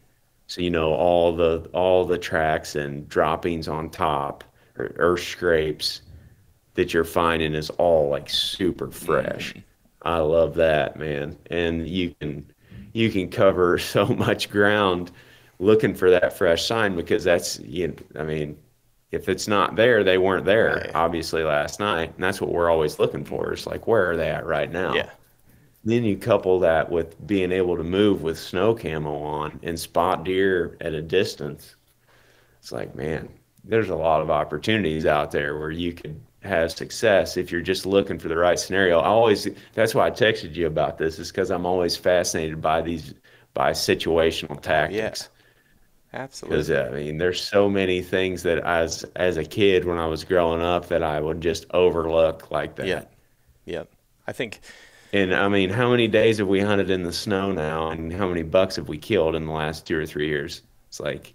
[0.49, 4.45] So, you know, all the all the tracks and droppings on top
[4.79, 6.03] or earth scrapes
[6.75, 9.51] that you're finding is all like super fresh.
[9.51, 9.61] Mm-hmm.
[10.07, 11.37] I love that, man.
[11.51, 12.51] And you can
[12.93, 15.11] you can cover so much ground
[15.59, 18.57] looking for that fresh sign because that's you know, I mean,
[19.11, 20.91] if it's not there, they weren't there right.
[20.95, 22.13] obviously last night.
[22.15, 23.53] And that's what we're always looking for.
[23.53, 24.95] Is like where are they at right now?
[24.95, 25.11] Yeah.
[25.85, 30.25] Then you couple that with being able to move with snow camo on and spot
[30.25, 31.77] deer at a distance.
[32.61, 33.29] It's like, man,
[33.65, 37.87] there's a lot of opportunities out there where you could have success if you're just
[37.87, 38.99] looking for the right scenario.
[39.01, 42.83] I always that's why I texted you about this is because I'm always fascinated by
[42.83, 43.15] these
[43.55, 45.23] by situational tactics.
[45.23, 45.29] Yeah.
[46.13, 46.57] Absolutely.
[46.57, 50.07] Because uh, I mean, there's so many things that as as a kid when I
[50.07, 52.87] was growing up that I would just overlook like that.
[52.87, 53.05] Yeah.
[53.65, 53.85] Yeah.
[54.27, 54.61] I think.
[55.13, 58.29] And I mean, how many days have we hunted in the snow now, and how
[58.29, 60.63] many bucks have we killed in the last two or three years?
[60.89, 61.35] It's like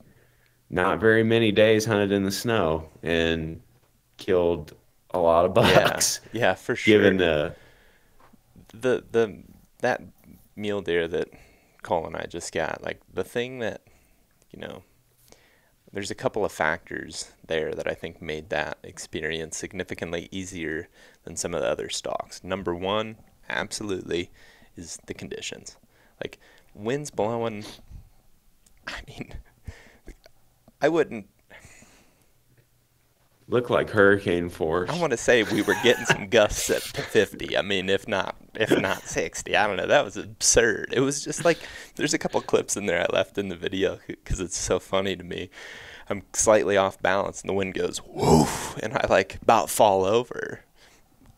[0.70, 3.62] not very many days hunted in the snow, and
[4.18, 4.74] killed
[5.12, 6.22] a lot of bucks.
[6.32, 6.98] Yeah, yeah for sure.
[6.98, 7.56] Given the
[8.74, 9.44] the the
[9.80, 10.02] that
[10.56, 11.30] mule deer that
[11.84, 13.82] Cole and I just got, like the thing that
[14.52, 14.84] you know,
[15.92, 20.90] there's a couple of factors there that I think made that experience significantly easier
[21.24, 22.44] than some of the other stocks.
[22.44, 23.18] Number one,
[23.50, 24.32] absolutely,
[24.76, 25.78] is the conditions.
[26.22, 26.38] Like
[26.74, 27.66] winds blowing.
[28.88, 29.34] I mean,
[30.82, 31.28] I wouldn't
[33.52, 34.90] Look like hurricane force.
[34.90, 37.58] I want to say we were getting some gusts at 50.
[37.58, 39.58] I mean, if not, if not 60.
[39.58, 39.88] I don't know.
[39.88, 40.94] That was absurd.
[40.94, 41.60] It was just like
[41.96, 45.18] there's a couple clips in there I left in the video because it's so funny
[45.18, 45.50] to me.
[46.10, 50.62] I'm slightly off balance and the wind goes woof, and I like about fall over.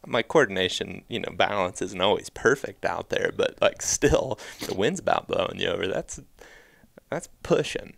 [0.05, 4.99] My coordination, you know, balance isn't always perfect out there, but like still, the wind's
[4.99, 5.87] about blowing you over.
[5.87, 6.19] That's
[7.09, 7.95] that's pushing.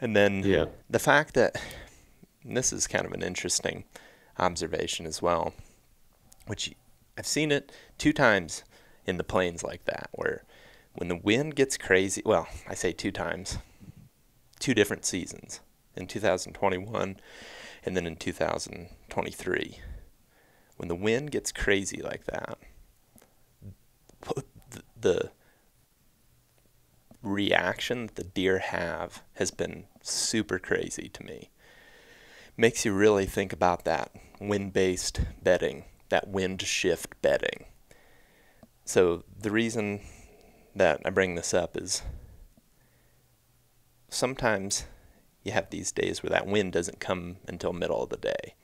[0.00, 0.66] And then yeah.
[0.88, 1.60] the fact that
[2.46, 3.84] and this is kind of an interesting
[4.38, 5.52] observation as well,
[6.46, 6.74] which
[7.18, 8.62] I've seen it two times
[9.04, 10.44] in the plains like that, where
[10.94, 13.58] when the wind gets crazy, well, I say two times,
[14.60, 15.60] two different seasons
[15.96, 17.16] in 2021
[17.84, 19.78] and then in 2023.
[20.76, 22.58] When the wind gets crazy like that,
[25.00, 25.30] the
[27.22, 31.50] reaction that the deer have has been super crazy to me
[32.56, 37.66] makes you really think about that wind based bedding, that wind shift bedding.
[38.84, 40.00] So, the reason
[40.74, 42.02] that I bring this up is
[44.08, 44.86] sometimes
[45.42, 48.54] you have these days where that wind doesn't come until middle of the day.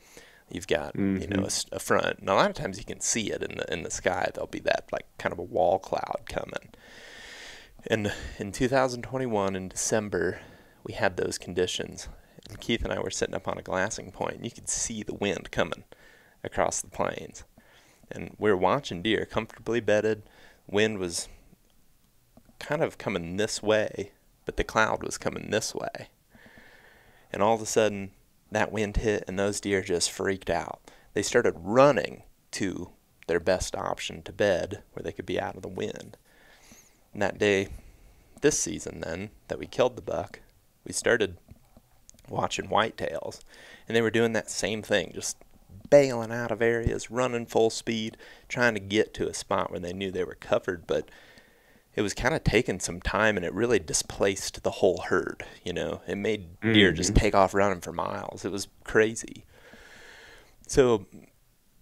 [0.50, 1.22] You've got mm-hmm.
[1.22, 1.74] you know mm-hmm.
[1.74, 3.82] a, a, front, and a lot of times you can see it in the in
[3.82, 4.30] the sky.
[4.34, 6.74] There'll be that like kind of a wall cloud coming.
[7.86, 10.40] And in 2021 in December,
[10.84, 12.08] we had those conditions,
[12.48, 15.02] and Keith and I were sitting up on a glassing point, and you could see
[15.02, 15.84] the wind coming
[16.42, 17.44] across the plains.
[18.10, 20.22] And we were watching deer comfortably bedded.
[20.66, 21.28] Wind was
[22.58, 24.12] kind of coming this way,
[24.44, 26.08] but the cloud was coming this way.
[27.32, 28.10] And all of a sudden,
[28.50, 30.80] that wind hit, and those deer just freaked out.
[31.14, 32.90] They started running to
[33.26, 36.16] their best option to bed where they could be out of the wind.
[37.12, 37.68] And that day,
[38.42, 40.40] this season, then, that we killed the buck,
[40.84, 41.38] we started
[42.32, 43.40] watching whitetails,
[43.86, 45.36] and they were doing that same thing, just
[45.90, 48.16] bailing out of areas, running full speed,
[48.48, 51.10] trying to get to a spot where they knew they were covered, but
[51.94, 55.72] it was kind of taking some time and it really displaced the whole herd, you
[55.72, 56.00] know.
[56.06, 56.72] It made mm-hmm.
[56.72, 58.44] deer just take off running for miles.
[58.44, 59.44] It was crazy.
[60.66, 61.06] So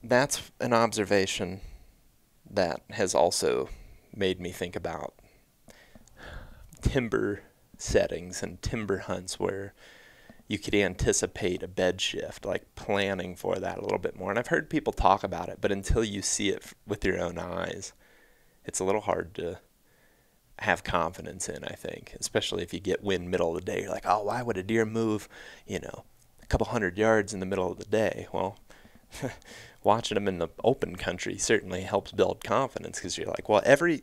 [0.03, 1.61] that's an observation
[2.51, 3.69] that has also
[4.15, 5.15] made me think about
[6.83, 7.43] timber
[7.79, 9.75] settings and timber hunts where
[10.51, 14.31] you could anticipate a bed shift, like planning for that a little bit more.
[14.31, 17.39] And I've heard people talk about it, but until you see it with your own
[17.39, 17.93] eyes,
[18.65, 19.61] it's a little hard to
[20.59, 23.83] have confidence in, I think, especially if you get wind middle of the day.
[23.83, 25.29] You're like, oh, why would a deer move,
[25.69, 26.03] you know,
[26.43, 28.27] a couple hundred yards in the middle of the day?
[28.33, 28.59] Well,
[29.85, 34.03] watching them in the open country certainly helps build confidence because you're like, well, every,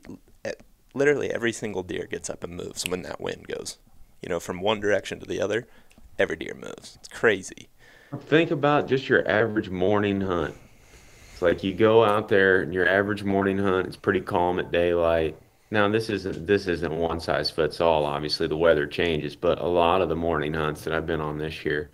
[0.93, 3.80] literally every single deer gets up and moves when that wind goes,
[4.22, 5.68] you know, from one direction to the other
[6.20, 6.97] every deer moves.
[6.99, 7.70] It's crazy.
[8.22, 10.55] Think about just your average morning hunt.
[11.34, 14.72] It's like you go out there and your average morning hunt, it's pretty calm at
[14.72, 15.38] daylight.
[15.70, 18.05] Now this isn't this isn't one size fits all.
[18.05, 21.38] Obviously the weather changes, but a lot of the morning hunts that I've been on
[21.38, 21.91] this year,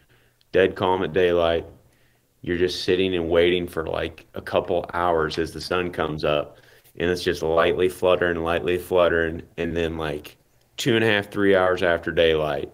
[0.51, 1.65] dead calm at daylight.
[2.41, 6.57] you're just sitting and waiting for like a couple hours as the sun comes up
[6.97, 10.37] and it's just lightly fluttering, lightly fluttering, and then like
[10.77, 12.71] two and a half, three hours after daylight,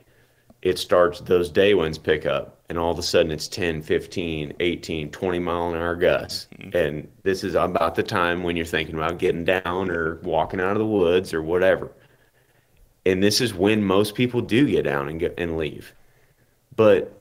[0.61, 4.53] it starts those day winds pick up and all of a sudden it's 10 15
[4.59, 6.47] 18 20 mile an hour gusts.
[6.57, 6.77] Mm-hmm.
[6.77, 10.73] and this is about the time when you're thinking about getting down or walking out
[10.73, 11.91] of the woods or whatever.
[13.05, 15.93] And this is when most people do get down and get and leave.
[16.75, 17.19] But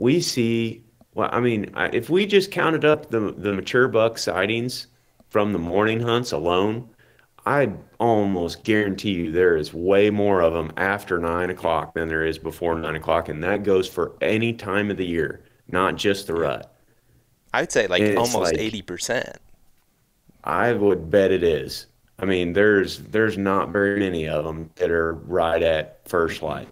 [0.00, 0.82] we see
[1.14, 4.86] well i mean if we just counted up the the mature buck sightings
[5.28, 6.88] from the morning hunts alone
[7.46, 12.24] I almost guarantee you there is way more of them after nine o'clock than there
[12.24, 16.26] is before nine o'clock, and that goes for any time of the year, not just
[16.26, 16.74] the rut.
[17.52, 19.38] I'd say like almost eighty percent.
[20.44, 21.86] I would bet it is.
[22.18, 26.68] I mean, there's there's not very many of them that are right at first light,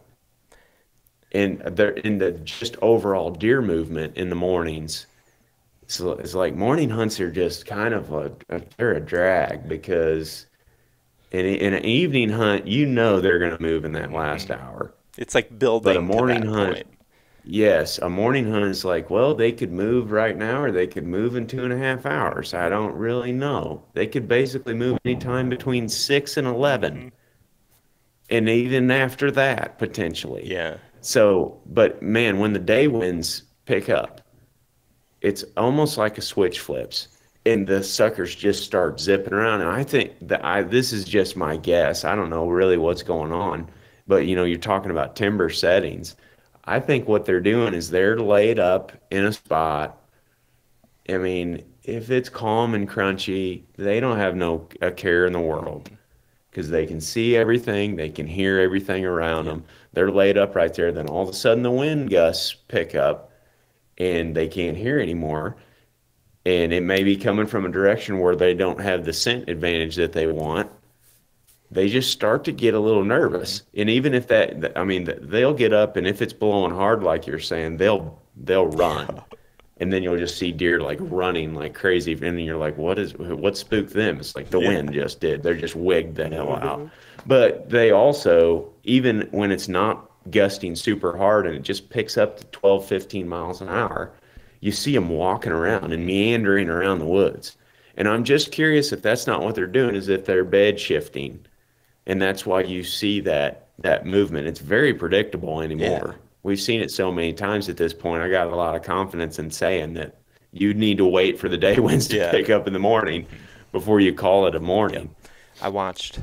[1.32, 5.06] and they're in the just overall deer movement in the mornings
[5.88, 8.30] so it's like morning hunts are just kind of a
[8.76, 10.46] they're a drag because
[11.30, 14.62] in, in an evening hunt, you know they're going to move in that last mm-hmm.
[14.62, 14.94] hour.
[15.16, 15.94] It's like building.
[15.94, 16.86] But a morning hunt, point.
[17.44, 21.06] yes, a morning hunt is like, well, they could move right now, or they could
[21.06, 22.54] move in two and a half hours.
[22.54, 23.82] I don't really know.
[23.94, 27.08] They could basically move anytime between six and 11 mm-hmm.
[28.30, 30.48] and even after that potentially.
[30.48, 30.76] Yeah.
[31.00, 34.20] So, but man, when the day winds pick up,
[35.20, 37.08] it's almost like a switch flips
[37.46, 39.60] and the suckers just start zipping around.
[39.60, 42.04] And I think that I this is just my guess.
[42.04, 43.68] I don't know really what's going on,
[44.06, 46.16] but you know, you're talking about timber settings.
[46.64, 49.98] I think what they're doing is they're laid up in a spot.
[51.08, 55.40] I mean, if it's calm and crunchy, they don't have no a care in the
[55.40, 55.90] world
[56.50, 59.52] because they can see everything, they can hear everything around yeah.
[59.52, 59.64] them.
[59.94, 60.92] They're laid up right there.
[60.92, 63.32] Then all of a sudden, the wind gusts pick up,
[63.96, 65.56] and they can't hear anymore
[66.48, 69.96] and it may be coming from a direction where they don't have the scent advantage
[69.96, 70.70] that they want.
[71.70, 73.64] They just start to get a little nervous.
[73.76, 77.26] And even if that i mean they'll get up and if it's blowing hard like
[77.26, 79.22] you're saying they'll they'll run.
[79.80, 82.10] And then you'll just see deer like running like crazy.
[82.10, 84.18] And then you're like what is what spooked them?
[84.18, 84.70] It's like the yeah.
[84.70, 85.44] wind just did.
[85.44, 86.80] They're just wigged the hell out.
[86.80, 87.28] Mm-hmm.
[87.28, 92.38] but they also even when it's not gusting super hard and it just picks up
[92.38, 94.10] to 12 15 miles an hour
[94.60, 97.56] you see them walking around and meandering around the woods.
[97.96, 101.44] And I'm just curious if that's not what they're doing, is if they're bed shifting.
[102.06, 104.46] And that's why you see that that movement.
[104.46, 106.14] It's very predictable anymore.
[106.14, 106.22] Yeah.
[106.42, 108.22] We've seen it so many times at this point.
[108.22, 110.16] I got a lot of confidence in saying that
[110.52, 112.30] you need to wait for the day winds to yeah.
[112.30, 113.26] pick up in the morning
[113.72, 115.14] before you call it a morning.
[115.22, 115.66] Yeah.
[115.66, 116.20] I watched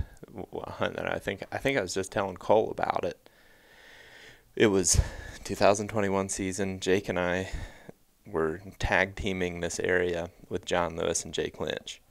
[0.54, 3.30] a hunt that I think I think I was just telling Cole about it.
[4.56, 5.00] It was
[5.44, 6.80] 2021 season.
[6.80, 7.50] Jake and I
[8.26, 12.02] were tag teaming this area with John Lewis and Jake Lynch.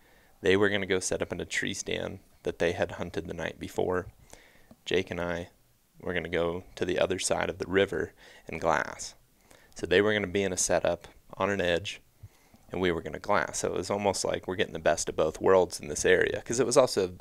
[0.40, 3.26] They were going to go set up in a tree stand that they had hunted
[3.26, 4.06] the night before.
[4.84, 5.48] Jake and I
[6.00, 8.12] were going to go to the other side of the river
[8.46, 9.14] and glass.
[9.74, 12.00] So they were going to be in a setup on an edge,
[12.70, 13.58] and we were going to glass.
[13.58, 16.36] So it was almost like we're getting the best of both worlds in this area
[16.36, 17.14] because it was also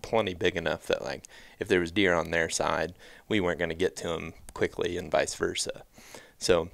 [0.00, 1.24] plenty big enough that like
[1.58, 2.94] if there was deer on their side,
[3.28, 5.82] we weren't going to get to them quickly and vice versa.
[6.38, 6.70] So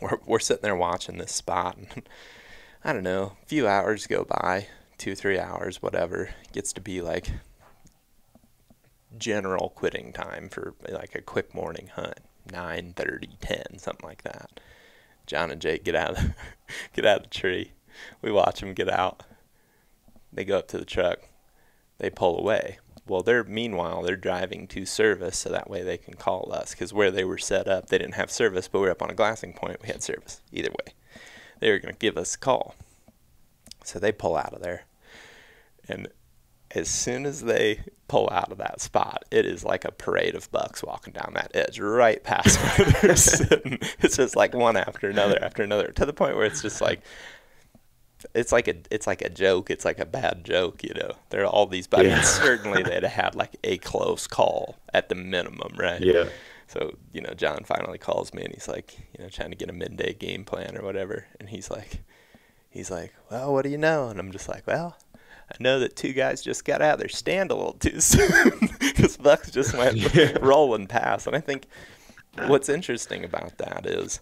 [0.00, 2.08] we're, we're sitting there watching this spot and
[2.84, 6.30] I don't know, a few hours go by, two, three hours, whatever.
[6.52, 7.30] Gets to be like
[9.18, 12.20] general quitting time for like a quick morning hunt,
[12.50, 14.60] 9, 30, 10, something like that.
[15.26, 16.34] John and Jake get out of the,
[16.94, 17.72] get out of the tree.
[18.22, 19.24] We watch them get out.
[20.32, 21.18] They go up to the truck.
[21.98, 22.78] They pull away.
[23.10, 26.70] Well, they're meanwhile they're driving to service, so that way they can call us.
[26.70, 29.10] Because where they were set up, they didn't have service, but we are up on
[29.10, 29.82] a glassing point.
[29.82, 30.40] We had service.
[30.52, 30.94] Either way,
[31.58, 32.76] they were going to give us a call.
[33.82, 34.84] So they pull out of there,
[35.88, 36.06] and
[36.70, 40.48] as soon as they pull out of that spot, it is like a parade of
[40.52, 43.80] bucks walking down that edge right past where they're sitting.
[43.98, 47.00] It's just like one after another after another to the point where it's just like
[48.34, 49.70] it's like a it's like a joke.
[49.70, 51.12] It's like a bad joke, you know.
[51.30, 52.10] There are all these buddies.
[52.10, 52.22] Yeah.
[52.22, 56.00] Certainly, they'd have had like a close call at the minimum, right?
[56.00, 56.28] Yeah.
[56.66, 59.70] So you know, John finally calls me and he's like, you know, trying to get
[59.70, 62.02] a midday game plan or whatever, and he's like,
[62.68, 64.08] he's like, well, what do you know?
[64.08, 64.96] And I'm just like, well,
[65.50, 68.70] I know that two guys just got out of their stand a little too soon
[68.78, 70.36] because Bucks just went yeah.
[70.40, 71.66] rolling past, and I think
[72.46, 74.20] what's interesting about that is,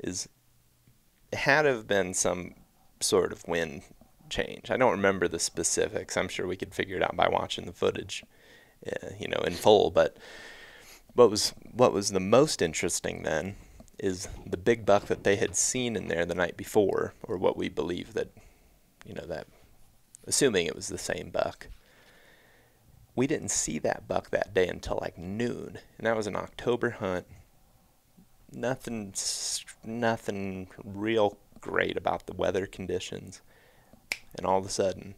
[0.00, 0.28] is
[1.32, 2.54] had have been some
[3.06, 3.82] sort of wind
[4.28, 4.70] change.
[4.70, 6.16] I don't remember the specifics.
[6.16, 8.24] I'm sure we could figure it out by watching the footage,
[8.86, 9.90] uh, you know, in full.
[9.90, 10.16] But
[11.14, 13.56] what was what was the most interesting then
[13.98, 17.56] is the big buck that they had seen in there the night before, or what
[17.56, 18.30] we believe that,
[19.06, 19.46] you know, that,
[20.26, 21.68] assuming it was the same buck.
[23.14, 26.90] We didn't see that buck that day until like noon, and that was an October
[26.90, 27.26] hunt.
[28.52, 29.14] Nothing,
[29.82, 33.42] nothing real great about the weather conditions,
[34.36, 35.14] and all of a sudden,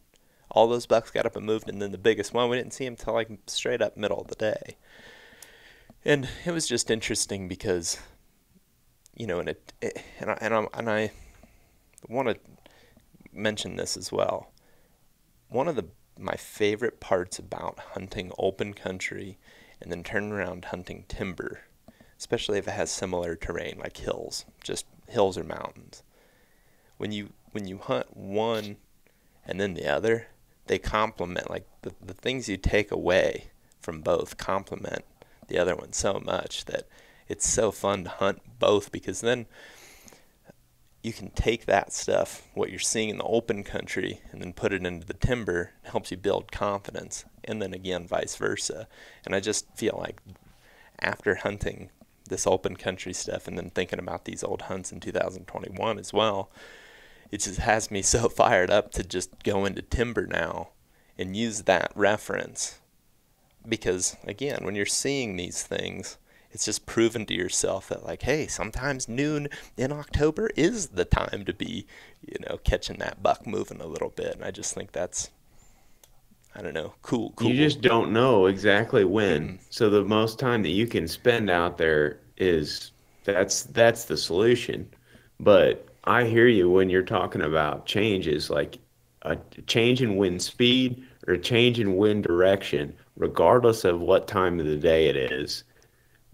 [0.51, 2.85] all those bucks got up and moved, and then the biggest one we didn't see
[2.85, 4.77] him till like straight up middle of the day.
[6.03, 7.99] And it was just interesting because
[9.15, 11.11] you know, and it, it and I and I, and I
[12.07, 12.37] want to
[13.31, 14.51] mention this as well.
[15.49, 15.87] One of the
[16.17, 19.37] my favorite parts about hunting open country
[19.81, 21.61] and then turning around hunting timber,
[22.17, 26.03] especially if it has similar terrain like hills, just hills or mountains.
[26.99, 28.77] When you when you hunt one
[29.45, 30.27] and then the other,
[30.67, 33.45] they complement like the, the things you take away
[33.79, 35.03] from both complement
[35.47, 36.83] the other one so much that
[37.27, 39.47] it's so fun to hunt both because then
[41.01, 44.73] you can take that stuff, what you're seeing in the open country, and then put
[44.73, 45.71] it into the timber.
[45.85, 48.87] It helps you build confidence, and then again, vice versa.
[49.25, 50.19] And I just feel like
[50.99, 51.89] after hunting
[52.27, 56.51] this open country stuff and then thinking about these old hunts in 2021 as well,
[57.31, 60.69] it just has me so fired up to just go into timber now
[61.17, 62.79] and use that reference.
[63.67, 66.17] Because again, when you're seeing these things,
[66.51, 71.45] it's just proven to yourself that like hey sometimes noon in october is the time
[71.45, 71.85] to be
[72.25, 75.29] you know catching that buck moving a little bit and i just think that's
[76.55, 79.43] i don't know cool cool You just don't know exactly when.
[79.43, 79.55] Mm-hmm.
[79.69, 82.91] So the most time that you can spend out there is
[83.23, 84.89] that's that's the solution.
[85.39, 88.79] But I hear you when you're talking about changes like
[89.23, 89.37] a
[89.67, 94.65] change in wind speed or a change in wind direction, regardless of what time of
[94.65, 95.63] the day it is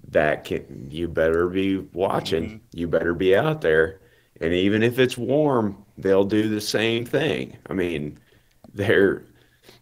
[0.09, 2.43] that can you better be watching.
[2.43, 2.57] Mm-hmm.
[2.73, 3.99] You better be out there.
[4.41, 7.57] And even if it's warm, they'll do the same thing.
[7.69, 8.19] I mean,
[8.73, 9.23] they're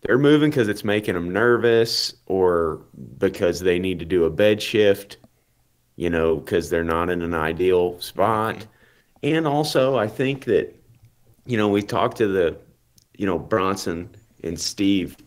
[0.02, 2.86] they're moving because it's making them nervous or
[3.18, 5.18] because they need to do a bed shift,
[5.96, 8.66] you know, because they're not in an ideal spot.
[9.24, 10.76] And also, I think that,
[11.46, 12.58] you know, we talked to the,
[13.18, 14.14] you know, Bronson
[14.44, 15.18] and Steve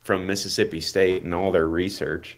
[0.00, 2.36] from Mississippi State and all their research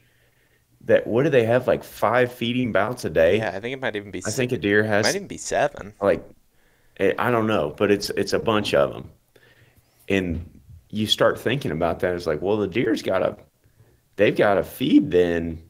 [0.83, 3.39] that what do they have like five feeding bouts a day?
[3.39, 5.37] yeah i think it might even be I think a deer it might even be
[5.37, 6.25] seven like
[6.99, 9.11] eh, I don't know, but it's it's a bunch of them.
[10.09, 13.37] And you start thinking about that it's like, well, the deer's got to
[14.17, 15.63] they've got to feed then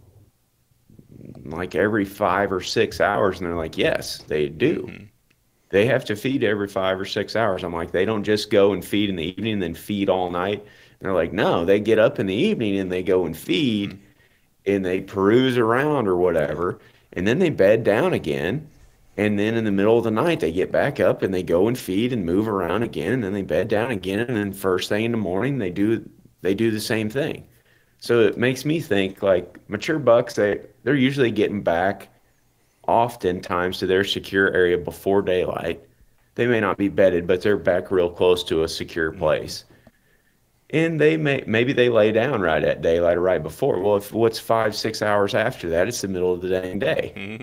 [1.45, 4.91] like every 5 or 6 hours and they're like, "Yes, they do."
[5.70, 7.62] They have to feed every 5 or 6 hours.
[7.62, 10.30] I'm like, they don't just go and feed in the evening and then feed all
[10.30, 10.60] night.
[10.60, 13.90] And they're like, "No, they get up in the evening and they go and feed
[13.90, 14.72] mm-hmm.
[14.72, 16.78] and they peruse around or whatever,
[17.12, 18.68] and then they bed down again.
[19.16, 21.66] And then in the middle of the night, they get back up and they go
[21.66, 24.20] and feed and move around again, and then they bed down again.
[24.20, 26.08] And then first thing in the morning, they do
[26.42, 27.46] they do the same thing.
[28.00, 32.08] So it makes me think like mature bucks, they they're usually getting back
[32.89, 35.82] oftentimes to their secure area before daylight.
[36.36, 39.64] They may not be bedded, but they're back real close to a secure place
[40.70, 43.80] and they may maybe they lay down right at daylight or right before.
[43.80, 47.12] Well, if what's five six hours after that, it's the middle of the dang day.
[47.16, 47.43] Mhm.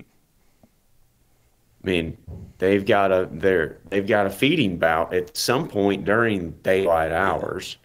[1.84, 2.18] I mean,
[2.58, 7.78] they've got a they're they've got a feeding bout at some point during daylight hours,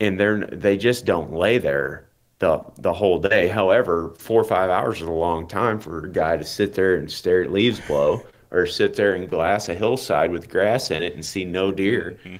[0.00, 2.09] and they're they just don't lay there
[2.40, 3.48] the the whole day.
[3.48, 6.96] However, four or five hours is a long time for a guy to sit there
[6.96, 11.02] and stare at leaves blow, or sit there and glass a hillside with grass in
[11.02, 12.18] it and see no deer.
[12.24, 12.36] Mm-hmm.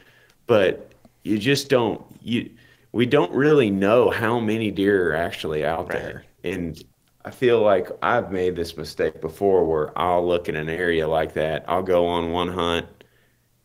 [0.47, 0.93] But
[1.25, 2.51] you just don't you
[2.93, 6.03] we don't really know how many deer are actually out Right.
[6.03, 6.25] there.
[6.45, 6.83] And
[7.25, 11.35] I feel like I've made this mistake before where I'll look in an area like
[11.35, 11.65] that.
[11.69, 12.87] I'll go on one hunt,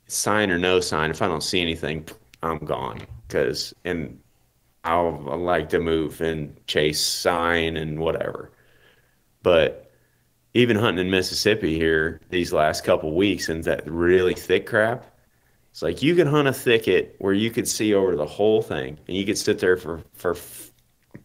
[0.08, 1.12] sign or no sign.
[1.12, 2.08] If I don't see anything,
[2.44, 3.08] I'm gone.
[3.30, 4.20] Cause and
[4.86, 8.52] I'll, I like to move and chase sign and whatever.
[9.42, 9.92] But
[10.54, 15.06] even hunting in Mississippi here these last couple weeks and that really thick crap,
[15.72, 18.98] it's like you could hunt a thicket where you could see over the whole thing
[19.08, 20.36] and you could sit there for, for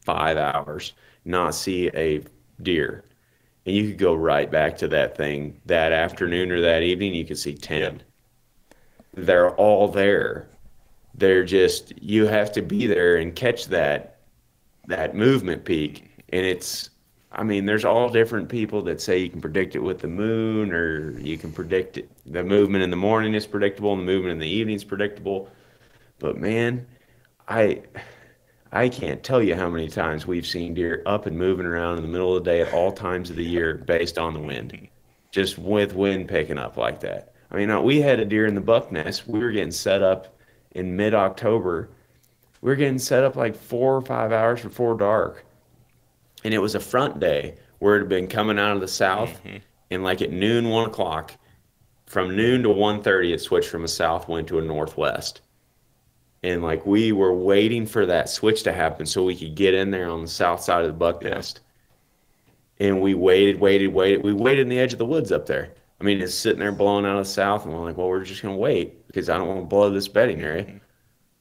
[0.04, 0.94] five hours,
[1.24, 2.22] not see a
[2.62, 3.04] deer.
[3.66, 7.26] And you could go right back to that thing that afternoon or that evening, you
[7.26, 8.02] could see 10.
[9.14, 10.48] They're all there.
[11.14, 14.18] They're just, you have to be there and catch that,
[14.86, 16.10] that movement peak.
[16.32, 16.90] And it's,
[17.32, 20.72] I mean, there's all different people that say you can predict it with the moon
[20.72, 22.10] or you can predict it.
[22.26, 25.48] The movement in the morning is predictable and the movement in the evening is predictable.
[26.18, 26.86] But man,
[27.48, 27.82] I
[28.72, 32.02] I can't tell you how many times we've seen deer up and moving around in
[32.02, 34.88] the middle of the day at all times of the year based on the wind.
[35.32, 37.32] just with wind picking up like that.
[37.50, 39.26] I mean, we had a deer in the buck nest.
[39.26, 40.36] We were getting set up
[40.72, 41.90] in mid October.
[42.60, 45.44] We were getting set up like four or five hours before dark.
[46.44, 49.30] And it was a front day where it had been coming out of the south.
[49.44, 49.56] Mm-hmm.
[49.90, 51.36] And like at noon, one o'clock,
[52.06, 55.42] from noon to 1.30, it switched from a south wind to a northwest.
[56.42, 59.90] And like we were waiting for that switch to happen so we could get in
[59.90, 61.60] there on the south side of the buck nest.
[62.78, 62.88] Yeah.
[62.88, 64.22] And we waited, waited, waited.
[64.22, 65.74] We waited in the edge of the woods up there.
[66.00, 68.24] I mean, it's sitting there blowing out of the south, and we're like, well, we're
[68.24, 70.64] just going to wait because I don't want to blow this bedding area.
[70.64, 70.78] Mm-hmm.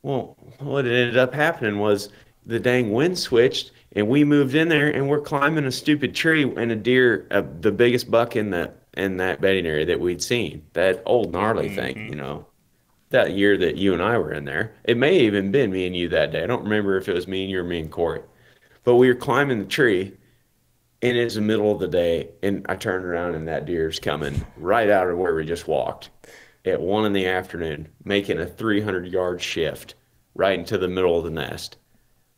[0.02, 2.10] Well, what ended up happening was
[2.46, 6.44] the dang wind switched, and we moved in there, and we're climbing a stupid tree,
[6.44, 10.22] and a deer, uh, the biggest buck in the in that bedding area that we'd
[10.22, 11.76] seen, that old gnarly mm-hmm.
[11.76, 12.46] thing, you know,
[13.12, 14.74] that year that you and I were in there.
[14.84, 16.44] It may have even been me and you that day.
[16.44, 18.22] I don't remember if it was me and you or me and Corey,
[18.84, 20.18] but we were climbing the tree,
[21.02, 24.46] and it's the middle of the day, and I turned around and that deer's coming
[24.58, 26.10] right out of where we just walked
[26.66, 29.96] at one in the afternoon, making a 300 yard shift
[30.36, 31.78] right into the middle of the nest.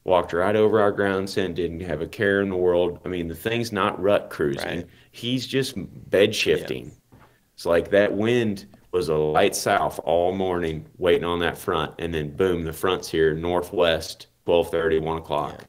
[0.04, 3.00] Walked right over our ground scent, didn't have a care in the world.
[3.06, 4.78] I mean, the thing's not rut cruising.
[4.78, 4.88] Right.
[5.12, 5.76] He's just
[6.10, 6.86] bed shifting.
[6.86, 7.20] Yeah.
[7.54, 12.14] It's like that wind was a light south all morning, waiting on that front, and
[12.14, 15.66] then boom, the front's here northwest, 12:30, 1 o'clock, yeah.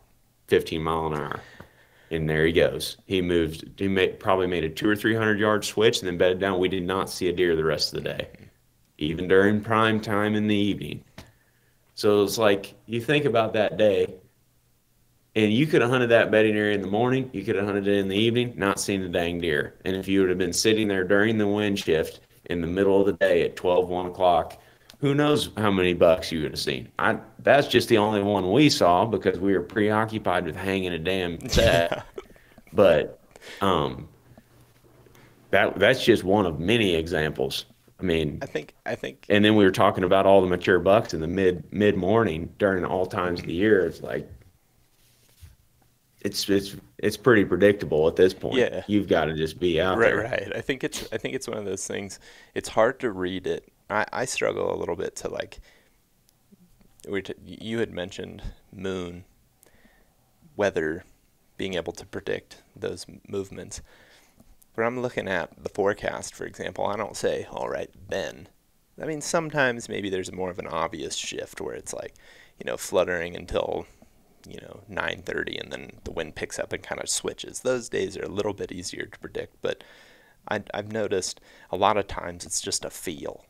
[0.48, 1.40] 15 mile an hour
[2.12, 2.98] and there he goes.
[3.06, 3.64] He moved.
[3.78, 6.60] He made, probably made a two or three hundred yard switch and then bedded down.
[6.60, 8.28] We did not see a deer the rest of the day,
[8.98, 11.04] even during prime time in the evening.
[11.94, 14.14] So it's like you think about that day,
[15.34, 17.30] and you could have hunted that bedding area in the morning.
[17.32, 19.74] You could have hunted it in the evening, not seen a dang deer.
[19.84, 23.00] And if you would have been sitting there during the wind shift in the middle
[23.00, 24.60] of the day at 12, 1 o'clock,
[25.02, 26.88] who knows how many bucks you would have seen.
[26.98, 30.98] I that's just the only one we saw because we were preoccupied with hanging a
[30.98, 32.06] damn set.
[32.72, 33.20] but
[33.60, 34.08] um
[35.50, 37.66] that that's just one of many examples.
[37.98, 40.78] I mean, I think I think and then we were talking about all the mature
[40.78, 43.84] bucks in the mid mid morning during all times of the year.
[43.84, 44.30] It's like
[46.20, 48.54] it's it's it's pretty predictable at this point.
[48.54, 50.16] Yeah, you've got to just be out right, there.
[50.18, 50.56] Right, right.
[50.56, 52.20] I think it's I think it's one of those things.
[52.54, 55.60] It's hard to read it I, I struggle a little bit to like.
[57.08, 59.24] We t- you had mentioned moon,
[60.56, 61.04] weather,
[61.56, 63.82] being able to predict those movements.
[64.74, 66.86] But I'm looking at the forecast, for example.
[66.86, 68.48] I don't say, "All right, then."
[69.00, 72.14] I mean, sometimes maybe there's more of an obvious shift where it's like,
[72.58, 73.86] you know, fluttering until
[74.46, 77.60] you know 9:30 and then the wind picks up and kind of switches.
[77.60, 79.84] Those days are a little bit easier to predict, but
[80.48, 81.40] I, have noticed
[81.70, 83.44] a lot of times it's just a feel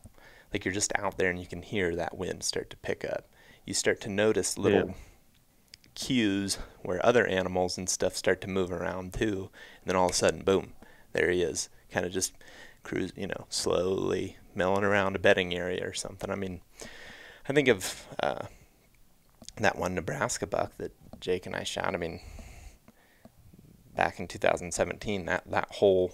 [0.53, 3.29] like you're just out there and you can hear that wind start to pick up.
[3.65, 4.95] You start to notice little yeah.
[5.95, 9.51] cues where other animals and stuff start to move around too,
[9.81, 10.73] and then all of a sudden, boom,
[11.13, 12.35] there he is, kind of just
[12.83, 16.31] cruise, you know, slowly milling around a bedding area or something.
[16.31, 16.61] I mean,
[17.49, 18.47] I think of uh,
[19.59, 21.95] that one Nebraska buck that Jake and I shot.
[21.95, 22.21] I mean,
[23.95, 26.13] back in 2017, that that whole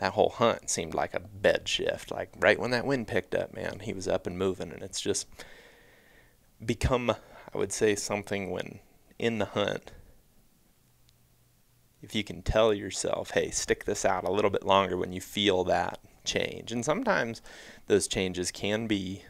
[0.00, 2.10] that whole hunt seemed like a bed shift.
[2.10, 5.00] Like right when that wind picked up, man, he was up and moving, and it's
[5.00, 5.28] just
[6.64, 8.80] become, I would say, something when
[9.18, 9.92] in the hunt.
[12.00, 15.20] If you can tell yourself, hey, stick this out a little bit longer when you
[15.20, 16.72] feel that change.
[16.72, 17.42] And sometimes
[17.86, 19.24] those changes can be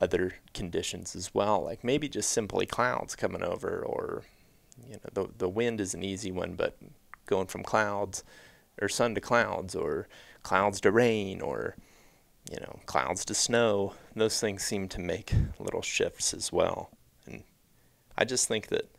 [0.00, 4.22] other conditions as well, like maybe just simply clouds coming over, or
[4.86, 6.78] you know, the the wind is an easy one, but
[7.26, 8.22] going from clouds
[8.80, 10.08] or sun to clouds or
[10.42, 11.76] clouds to rain or
[12.50, 13.94] you know clouds to snow.
[14.14, 16.90] Those things seem to make little shifts as well.
[17.26, 17.44] And
[18.16, 18.90] i just think that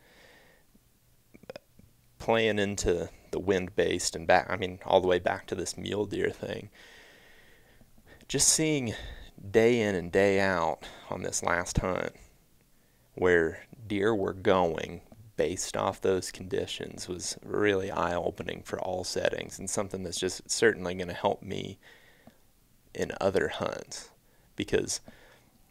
[2.18, 5.76] playing into the wind based and back i mean all the way back to this
[5.76, 6.70] mule deer thing
[8.28, 8.94] just seeing
[9.50, 10.78] day in and day out
[11.10, 12.12] on this last hunt
[13.14, 15.02] where deer were going
[15.36, 20.48] based off those conditions was really eye opening for all settings and something that's just
[20.50, 21.78] certainly going to help me
[22.94, 24.10] in other hunts
[24.56, 25.00] because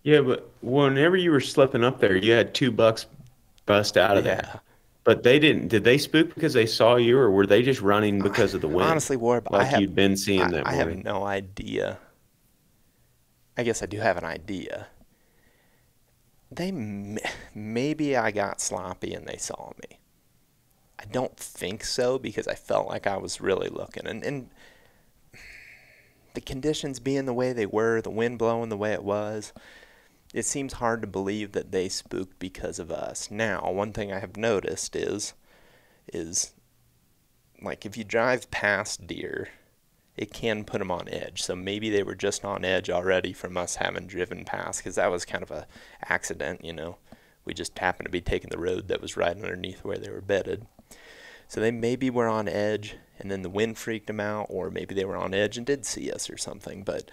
[0.04, 3.06] yeah but whenever you were slipping up there you had two bucks
[3.66, 4.36] bust out of yeah.
[4.36, 4.62] there
[5.06, 8.20] but they didn't did they spook because they saw you or were they just running
[8.22, 8.90] because of the wind?
[8.90, 11.98] honestly warb like have, you'd been seeing I, that i have no idea.
[13.56, 14.88] I guess i do have an idea
[16.56, 16.72] they
[17.54, 20.00] maybe I got sloppy and they saw me.
[21.00, 24.50] I don't think so because I felt like I was really looking and and
[26.34, 29.54] the conditions being the way they were, the wind blowing the way it was,
[30.34, 33.30] it seems hard to believe that they spooked because of us.
[33.30, 35.34] Now, one thing I have noticed is
[36.12, 36.54] is
[37.62, 39.50] like if you drive past deer
[40.16, 41.42] it can put them on edge.
[41.42, 45.12] So maybe they were just on edge already from us having driven past because that
[45.12, 45.68] was kind of a
[46.08, 46.98] accident, you know.
[47.46, 50.22] We just happened to be taking the road that was right underneath where they were
[50.22, 50.66] bedded.
[51.48, 54.96] So they maybe were on edge and then the wind freaked them out, or maybe
[54.96, 56.84] they were on edge and did see us or something.
[56.84, 57.10] But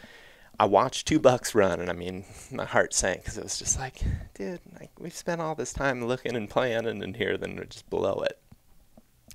[0.59, 3.79] I watched two bucks run, and I mean, my heart sank because it was just
[3.79, 4.03] like,
[4.35, 8.21] dude, like, we've spent all this time looking and planning, and here then just blow
[8.21, 8.39] it.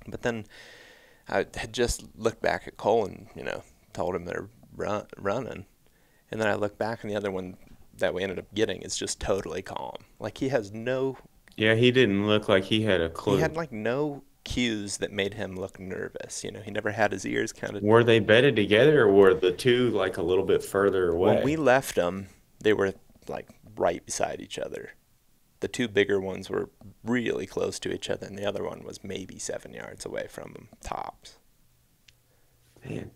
[0.06, 0.46] But then
[1.28, 3.62] I had just looked back at Cole and you know
[3.92, 5.66] told him they're run, running,
[6.30, 7.56] and then I looked back and the other one
[7.98, 9.96] that we ended up getting is just totally calm.
[10.18, 11.18] Like he has no.
[11.56, 13.36] Yeah, he didn't look like he had a clue.
[13.36, 16.44] He had like no cues that made him look nervous.
[16.44, 17.82] You know, he never had his ears kind of.
[17.82, 21.36] Were they bedded together, or were the two like a little bit further away?
[21.36, 22.28] When we left them,
[22.60, 22.94] they were
[23.28, 24.90] like right beside each other.
[25.60, 26.70] The two bigger ones were
[27.02, 30.52] really close to each other, and the other one was maybe seven yards away from
[30.52, 31.38] them, tops.
[32.84, 33.10] Man,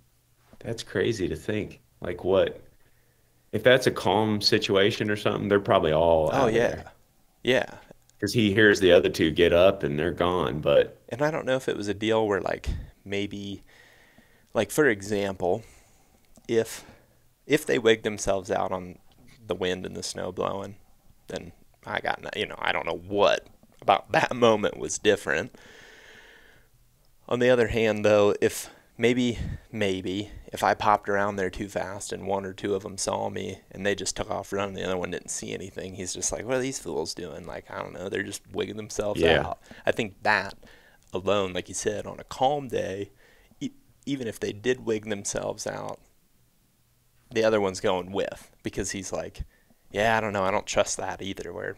[0.58, 1.80] that's crazy to think.
[2.00, 2.62] Like what?
[3.52, 6.30] If that's a calm situation or something, they're probably all.
[6.32, 6.92] Oh yeah, there.
[7.42, 7.74] yeah.
[8.16, 10.60] because he hears the other two get up and they're gone.
[10.60, 12.68] But And I don't know if it was a deal where like
[13.04, 13.62] maybe,
[14.54, 15.62] like for example,
[16.48, 16.84] if
[17.46, 18.98] if they wigged themselves out on
[19.46, 20.76] the wind and the snow blowing,
[21.26, 21.52] then
[21.86, 23.46] I got no- you know I don't know what
[23.80, 25.54] about that moment was different.
[27.28, 28.68] On the other hand, though, if
[28.98, 29.38] maybe
[29.72, 33.30] maybe if I popped around there too fast and one or two of them saw
[33.30, 35.94] me and they just took off running, the other one didn't see anything.
[35.94, 38.76] He's just like, "What are these fools doing?" Like I don't know, they're just wigging
[38.76, 39.46] themselves Yeah.
[39.46, 39.60] out.
[39.86, 40.54] I think that
[41.12, 43.10] alone, like you said, on a calm day,
[43.60, 43.70] e-
[44.06, 46.00] even if they did wig themselves out,
[47.32, 49.42] the other one's going with because he's like,
[49.90, 51.76] "Yeah, I don't know, I don't trust that either." Where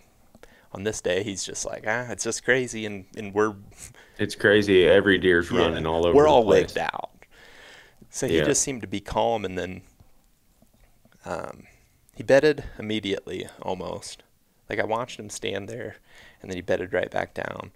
[0.72, 3.54] on this day, he's just like, "Ah, it's just crazy," and and we're
[4.18, 4.86] it's crazy.
[4.86, 6.16] Every deer's yeah, running all over.
[6.16, 6.74] We're all place.
[6.74, 7.10] wigged out.
[8.10, 8.44] So he Yeah.
[8.44, 9.82] just seemed to be calm, and then
[11.24, 11.64] um,
[12.14, 14.22] he bedded immediately, almost.
[14.68, 15.96] Like I watched him stand there,
[16.40, 17.72] and then he bedded right back down.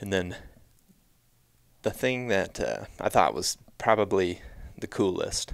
[0.00, 0.36] And then
[1.82, 4.40] the thing that uh, I thought was probably
[4.78, 5.52] the coolest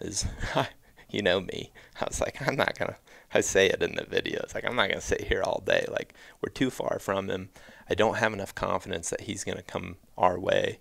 [0.00, 0.26] is,
[1.10, 1.72] you know me.
[2.00, 2.96] I was like, I'm not gonna.
[3.34, 4.40] I say it in the video.
[4.42, 5.84] It's like I'm not gonna sit here all day.
[5.90, 7.50] Like we're too far from him.
[7.90, 10.78] I don't have enough confidence that he's gonna come our way.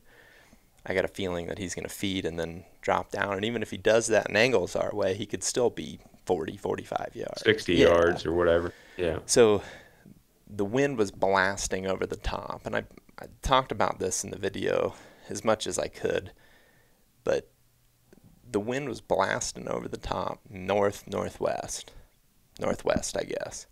[0.89, 3.33] I got a feeling that he's going to feed and then drop down.
[3.33, 6.55] And even if he does that and angles our way, he could still be 40,
[6.55, 7.41] 45 yards.
[7.41, 7.87] sixty Yeah.
[7.89, 8.71] yards or whatever.
[8.95, 9.19] Yeah.
[9.25, 9.61] So
[10.49, 12.65] the wind was blasting over the top.
[12.65, 12.83] And I,
[13.19, 14.95] I talked about this in the video
[15.27, 16.31] as much as I could.
[17.25, 17.49] But
[18.49, 21.91] the wind was blasting over the top, north, northwest.
[22.59, 23.67] Northwest, I guess.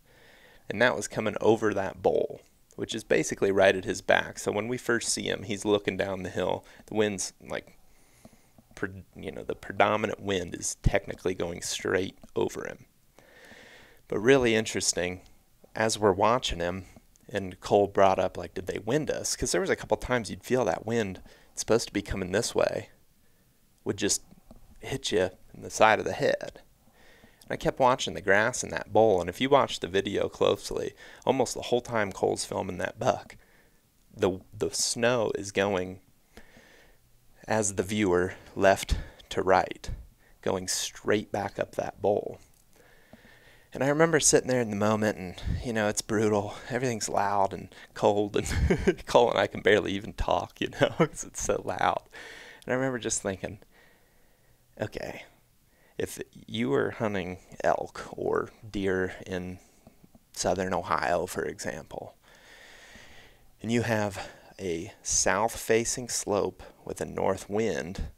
[0.70, 2.42] And that was coming over that bowl,
[2.76, 4.40] which is basically right at his back.
[4.40, 6.66] So when we first see him, he's looking down the hill.
[6.88, 7.78] The wind's like,
[9.16, 12.86] you know, the predominant wind is technically going straight over him.
[14.08, 15.22] But really interesting,
[15.76, 16.86] as we're watching him,
[17.30, 19.36] and Cole brought up like, did they wind us?
[19.36, 21.22] Because there was a couple times you'd feel that wind.
[21.52, 22.90] It's supposed to be coming this way,
[23.84, 24.22] would just
[24.80, 26.62] hit you in the side of the head.
[27.48, 30.28] And I kept watching the grass in that bowl, and if you watch the video
[30.28, 30.94] closely,
[31.26, 33.38] almost the whole time Cole's filming that buck,
[34.16, 36.00] the the snow is going
[37.48, 38.98] as the viewer left
[39.30, 39.92] to right,
[40.42, 42.40] going straight back up that bowl.
[43.74, 46.56] And I remember sitting there in the moment, and you know it's brutal.
[46.70, 51.26] Everything's loud and cold, and Cole and I can barely even talk, you know, because
[51.26, 52.02] it's so loud.
[52.66, 53.60] And I remember just thinking,
[54.82, 55.26] okay,
[55.98, 59.60] if you were hunting elk or deer in
[60.34, 62.16] southern Ohio, for example,
[63.62, 64.28] and you have
[64.60, 68.10] a south facing slope with a north wind,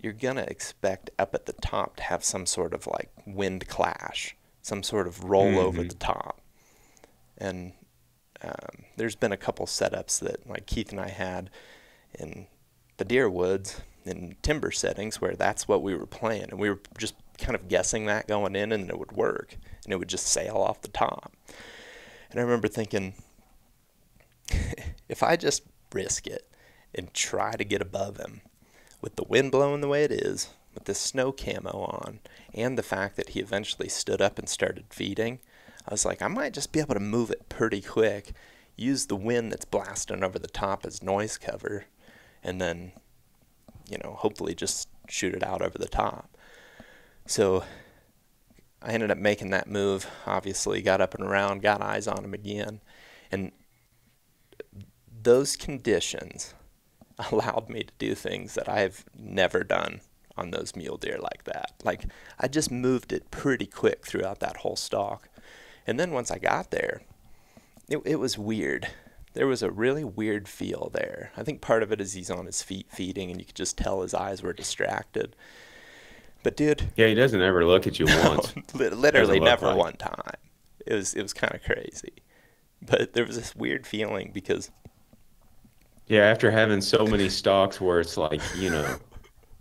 [0.00, 3.68] you're going to expect up at the top to have some sort of like wind
[3.68, 5.88] clash, some sort of roll over Mhm.
[5.88, 6.40] the top.
[7.36, 7.72] And
[8.42, 11.50] um, there's been a couple setups that like Keith and I had
[12.18, 12.46] in
[12.96, 16.80] the deer woods in timber settings where that's what we were playing and we were
[16.98, 20.26] just kind of guessing that going in and it would work and it would just
[20.26, 21.32] sail off the top.
[22.30, 23.14] And I remember thinking
[25.08, 26.46] if I just risk it
[26.94, 28.42] and try to get above him
[29.00, 32.20] with the wind blowing the way it is, with the snow camo on,
[32.54, 35.40] and the fact that he eventually stood up and started feeding,
[35.88, 38.32] I was like, I might just be able to move it pretty quick,
[38.76, 41.86] use the wind that's blasting over the top as noise cover,
[42.42, 42.92] and then,
[43.90, 46.36] you know, hopefully just shoot it out over the top.
[47.26, 47.64] So
[48.82, 50.06] I ended up making that move.
[50.26, 52.80] Obviously, got up and around, got eyes on him again,
[53.30, 53.52] and
[55.22, 56.54] those conditions
[57.30, 60.00] allowed me to do things that I've never done
[60.36, 61.74] on those mule deer like that.
[61.84, 62.04] Like
[62.38, 65.28] I just moved it pretty quick throughout that whole stalk.
[65.86, 67.02] And then once I got there,
[67.88, 68.88] it, it was weird.
[69.32, 71.30] There was a really weird feel there.
[71.36, 73.78] I think part of it is he's on his feet feeding and you could just
[73.78, 75.36] tell his eyes were distracted.
[76.42, 78.54] But dude, Yeah, he doesn't ever look at you once.
[78.74, 80.34] li- literally never like- one time.
[80.86, 82.14] It was it was kind of crazy.
[82.82, 84.70] But there was this weird feeling because
[86.08, 88.96] Yeah, after having so many stalks where it's like, you know,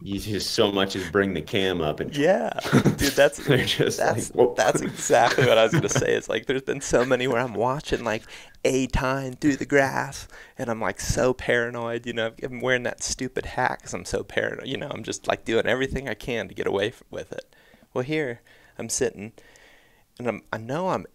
[0.02, 2.52] you just so much as bring the cam up and Yeah,
[2.98, 6.14] dude, that's They're just that's like, that's exactly what I was gonna say.
[6.16, 8.24] It's like there's been so many where I'm watching like
[8.64, 10.28] a time through the grass,
[10.58, 12.06] and I'm like so paranoid.
[12.06, 14.68] You know, I'm wearing that stupid hat because I'm so paranoid.
[14.68, 17.56] You know, I'm just like doing everything I can to get away with it.
[17.94, 18.42] Well, here
[18.78, 19.34] I'm sitting,
[20.18, 21.08] and I'm I know I'm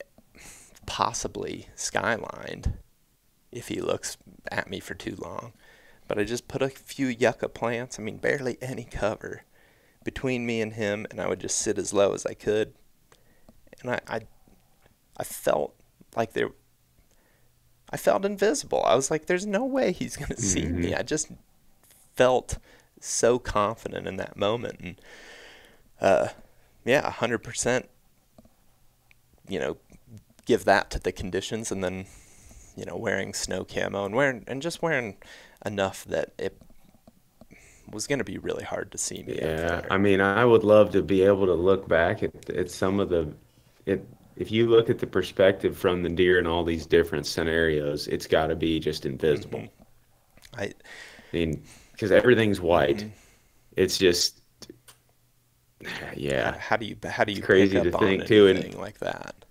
[0.86, 2.74] possibly skylined
[3.50, 4.16] if he looks
[4.50, 5.52] at me for too long.
[6.06, 9.42] But I just put a few yucca plants, I mean, barely any cover,
[10.04, 12.74] between me and him, and I would just sit as low as I could.
[13.80, 14.20] And I, I,
[15.16, 15.74] I felt
[16.16, 16.50] like there,
[17.90, 18.82] I felt invisible.
[18.84, 20.94] I was like, there's no way he's going to see me.
[20.94, 21.30] I just
[22.14, 22.58] felt
[23.00, 24.80] so confident in that moment.
[24.80, 25.00] And,
[26.00, 26.28] uh,
[26.84, 27.86] yeah, 100%,
[29.48, 29.78] you know,
[30.44, 32.06] give that to the conditions and then
[32.76, 35.16] you know, wearing snow camo and wearing and just wearing
[35.64, 36.60] enough that it
[37.90, 39.38] was going to be really hard to see me.
[39.40, 39.82] Yeah.
[39.90, 43.08] I mean, I would love to be able to look back at, at some of
[43.08, 43.32] the,
[43.86, 44.06] it,
[44.36, 48.26] if you look at the perspective from the deer in all these different scenarios, it's
[48.26, 49.60] got to be just invisible.
[49.60, 50.60] Mm-hmm.
[50.60, 50.72] I I
[51.32, 51.62] mean,
[51.92, 53.06] because everything's white.
[53.76, 54.40] It's just,
[56.16, 58.98] yeah, how do you how do you crazy pick to on think, too, and- like
[58.98, 59.43] that?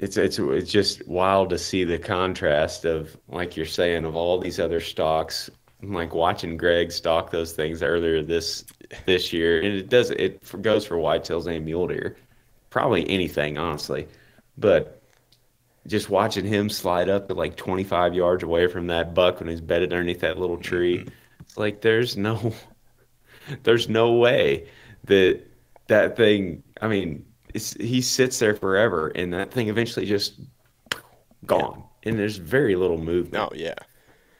[0.00, 4.38] It's it's it's just wild to see the contrast of, like you're saying, of all
[4.40, 5.50] these other stocks.
[5.82, 8.64] Like watching Greg stalk those things earlier this
[9.06, 12.16] this year, and it does it for, goes for whitetails and mule deer,
[12.70, 14.06] probably anything honestly,
[14.58, 15.02] but
[15.86, 19.62] just watching him slide up to like 25 yards away from that buck when he's
[19.62, 21.08] bedded underneath that little tree, mm-hmm.
[21.40, 22.52] it's like there's no
[23.62, 24.66] there's no way
[25.04, 25.42] that
[25.88, 26.62] that thing.
[26.80, 27.24] I mean,
[27.54, 30.40] he sits there forever, and that thing eventually just
[31.46, 33.48] gone, and there's very little movement.
[33.52, 33.74] Oh yeah,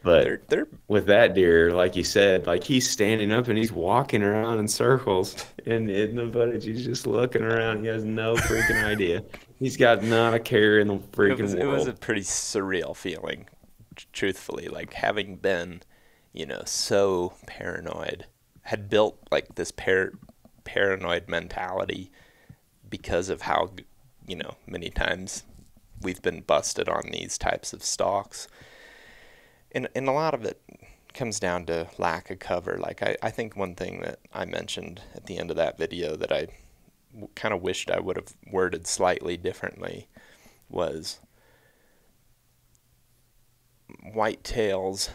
[0.02, 3.72] but they're they're with that deer, like you said, like he's standing up and he's
[3.72, 5.36] walking around in circles,
[5.66, 7.80] and in the footage, he's just looking around.
[7.82, 9.24] He has no freaking idea.
[9.58, 11.58] He's got not a care in the it freaking world.
[11.58, 13.48] it was a pretty surreal feeling,
[14.12, 14.68] truthfully.
[14.68, 15.82] Like having been,
[16.32, 18.26] you know, so paranoid,
[18.62, 20.12] had built like this par-
[20.64, 22.10] paranoid mentality
[22.90, 23.70] because of how,
[24.26, 25.44] you know, many times
[26.02, 28.48] we've been busted on these types of stocks.
[29.72, 30.60] And, and a lot of it
[31.14, 32.76] comes down to lack of cover.
[32.78, 36.16] Like, I, I think one thing that I mentioned at the end of that video
[36.16, 36.48] that I
[37.12, 40.08] w- kind of wished I would have worded slightly differently
[40.68, 41.20] was
[44.12, 45.10] white tails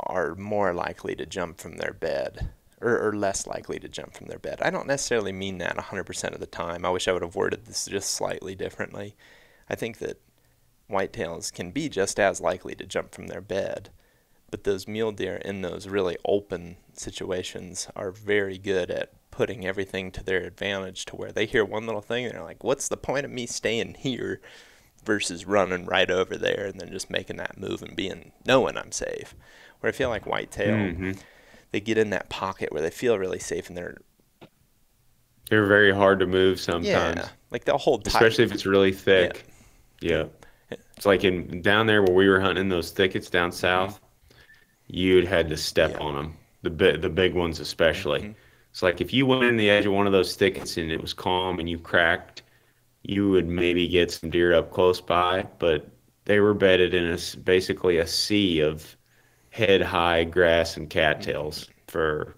[0.00, 2.50] are more likely to jump from their bed
[2.84, 4.60] or, or less likely to jump from their bed.
[4.62, 6.84] I don't necessarily mean that 100% of the time.
[6.84, 9.16] I wish I would have worded this just slightly differently.
[9.68, 10.20] I think that
[10.90, 13.90] whitetails can be just as likely to jump from their bed,
[14.50, 20.12] but those mule deer in those really open situations are very good at putting everything
[20.12, 22.96] to their advantage to where they hear one little thing and they're like, what's the
[22.96, 24.40] point of me staying here
[25.04, 28.92] versus running right over there and then just making that move and being knowing I'm
[28.92, 29.34] safe.
[29.80, 31.18] Where I feel like whitetail, Mhm.
[31.74, 33.96] They get in that pocket where they feel really safe and they're
[35.50, 38.14] They're very hard to move sometimes, yeah, like they'll hold tight.
[38.14, 39.44] especially if it's really thick.
[40.00, 40.26] Yeah.
[40.96, 43.98] It's like in down there where we were hunting those thickets down south,
[44.86, 45.98] you'd had to step Yeah.
[46.06, 46.36] on them.
[46.62, 48.20] The big the big ones especially.
[48.20, 48.34] Mhm.
[48.70, 51.00] It's like if you went in the edge of one of those thickets and it
[51.02, 52.44] was calm and you cracked,
[53.02, 55.88] you would maybe get some deer up close by, but
[56.24, 58.96] they were bedded in a basically a sea of
[59.54, 62.34] head high grass and cattails for,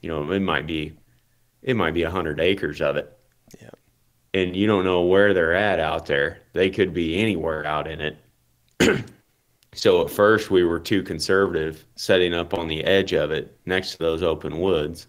[0.00, 0.92] you know, it might be,
[1.62, 3.16] it might be a hundred acres of it
[3.60, 3.70] Yeah.
[4.34, 6.40] and you don't know where they're at out there.
[6.52, 8.18] They could be anywhere out in it.
[9.72, 13.92] so at first we were too conservative setting up on the edge of it next
[13.92, 15.06] to those open woods.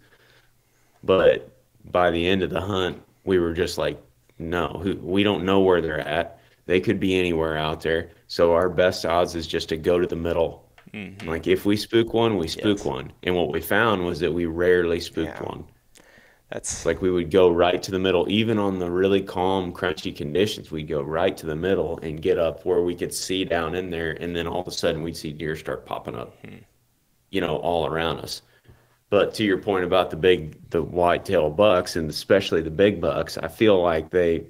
[1.03, 1.49] But
[1.85, 3.99] by the end of the hunt, we were just like,
[4.37, 6.39] no, we don't know where they're at.
[6.67, 8.11] They could be anywhere out there.
[8.27, 10.62] So our best odds is just to go to the middle.
[10.93, 11.25] Mhm.
[11.25, 12.85] Like if we spook one, we spook Yes.
[12.85, 13.11] one.
[13.23, 15.43] And what we found was that we rarely spooked Yeah.
[15.49, 15.63] one.
[16.51, 20.15] That's Like we would go right to the middle, even on the really calm, crunchy
[20.15, 20.71] conditions.
[20.71, 23.89] We'd go right to the middle and get up where we could see down in
[23.89, 26.37] there, and then all of a sudden we'd see deer start popping up,
[27.31, 28.43] you know, all around us.
[29.09, 33.37] But to your point about the big, the whitetail bucks, and especially the big bucks,
[33.37, 34.43] I feel like they,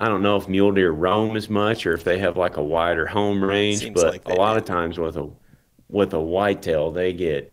[0.00, 2.62] I don't know if mule deer roam as much or if they have like a
[2.64, 4.58] wider home range, Seems but like a lot do.
[4.58, 5.28] of times with a,
[5.92, 7.52] with a whitetail, they get,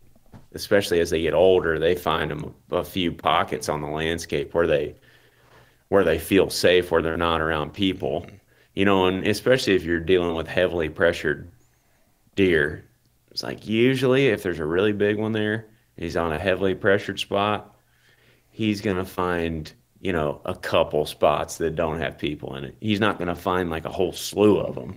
[0.53, 4.65] especially as they get older, they find them a few pockets on the landscape where
[4.65, 4.95] they,
[5.89, 8.25] where they feel safe, where they're not around people,
[8.73, 11.51] you know, and especially if you're dealing with heavily pressured
[12.35, 12.85] deer,
[13.29, 15.67] it's like usually if there's a really big one there,
[15.97, 17.75] he's on a heavily pressured spot,
[18.49, 22.77] he's gonna find, you know, a couple spots that don't have people in it.
[22.79, 24.95] He's not gonna find like a whole slew of them.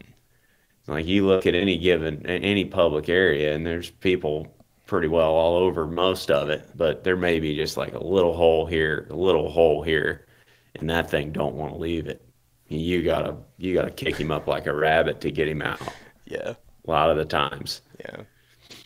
[0.86, 4.46] Like you look at any given any public area and there's people
[4.86, 8.34] pretty well all over most of it, but there may be just like a little
[8.34, 10.26] hole here, a little hole here,
[10.74, 12.24] and that thing don't want to leave it.
[12.68, 15.80] You gotta you gotta kick him up like a rabbit to get him out.
[16.24, 16.54] Yeah.
[16.86, 17.82] A lot of the times.
[18.00, 18.22] Yeah.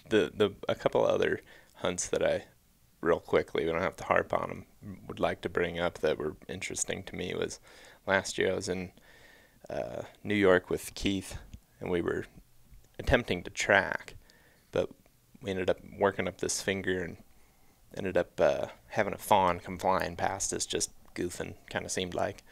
[0.08, 1.40] The the a couple other
[1.76, 2.44] hunts that I
[3.00, 6.18] real quickly, we don't have to harp on them, would like to bring up that
[6.18, 7.60] were interesting to me was
[8.06, 8.92] last year I was in
[9.70, 11.38] uh, New York with Keith
[11.80, 12.26] and we were
[12.98, 14.14] attempting to track,
[14.72, 14.90] but
[15.42, 17.16] we ended up working up this finger and
[17.96, 22.14] ended up uh, having a fawn come flying past us, just goofing, kind of seemed
[22.14, 22.42] like.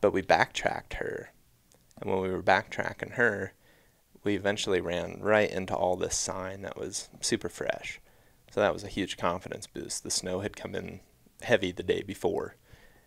[0.00, 1.30] But we backtracked her.
[2.00, 3.52] And when we were backtracking her,
[4.24, 8.00] we eventually ran right into all this sign that was super fresh.
[8.50, 10.02] So that was a huge confidence boost.
[10.02, 11.00] The snow had come in
[11.42, 12.56] heavy the day before.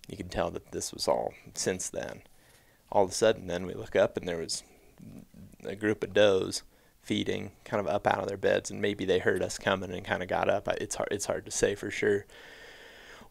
[0.08, 2.22] You could tell that this was all since then.
[2.92, 4.64] All of a sudden, then we look up and there was
[5.70, 6.64] a group of does
[7.02, 10.06] feeding, kind of up out of their beds, and maybe they heard us coming and
[10.06, 10.68] kind of got up.
[10.80, 11.10] It's hard.
[11.12, 12.26] It's hard to say for sure.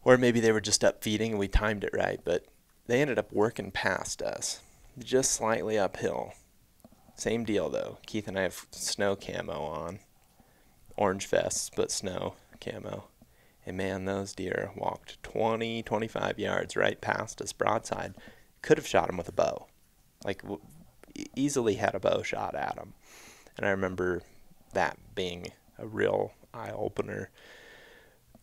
[0.03, 2.45] Or maybe they were just up feeding and we timed it right, but
[2.85, 4.61] they ended up working past us,
[4.97, 6.33] just slightly uphill.
[7.15, 7.97] Same deal though.
[8.05, 9.99] Keith and I have snow camo on,
[10.95, 13.05] orange vests, but snow camo.
[13.65, 18.13] And man, those deer walked 20, 25 yards right past us broadside.
[18.61, 19.67] Could have shot him with a bow.
[20.23, 20.41] Like,
[21.35, 22.93] easily had a bow shot at him.
[23.55, 24.21] And I remember
[24.73, 25.47] that being
[25.77, 27.29] a real eye opener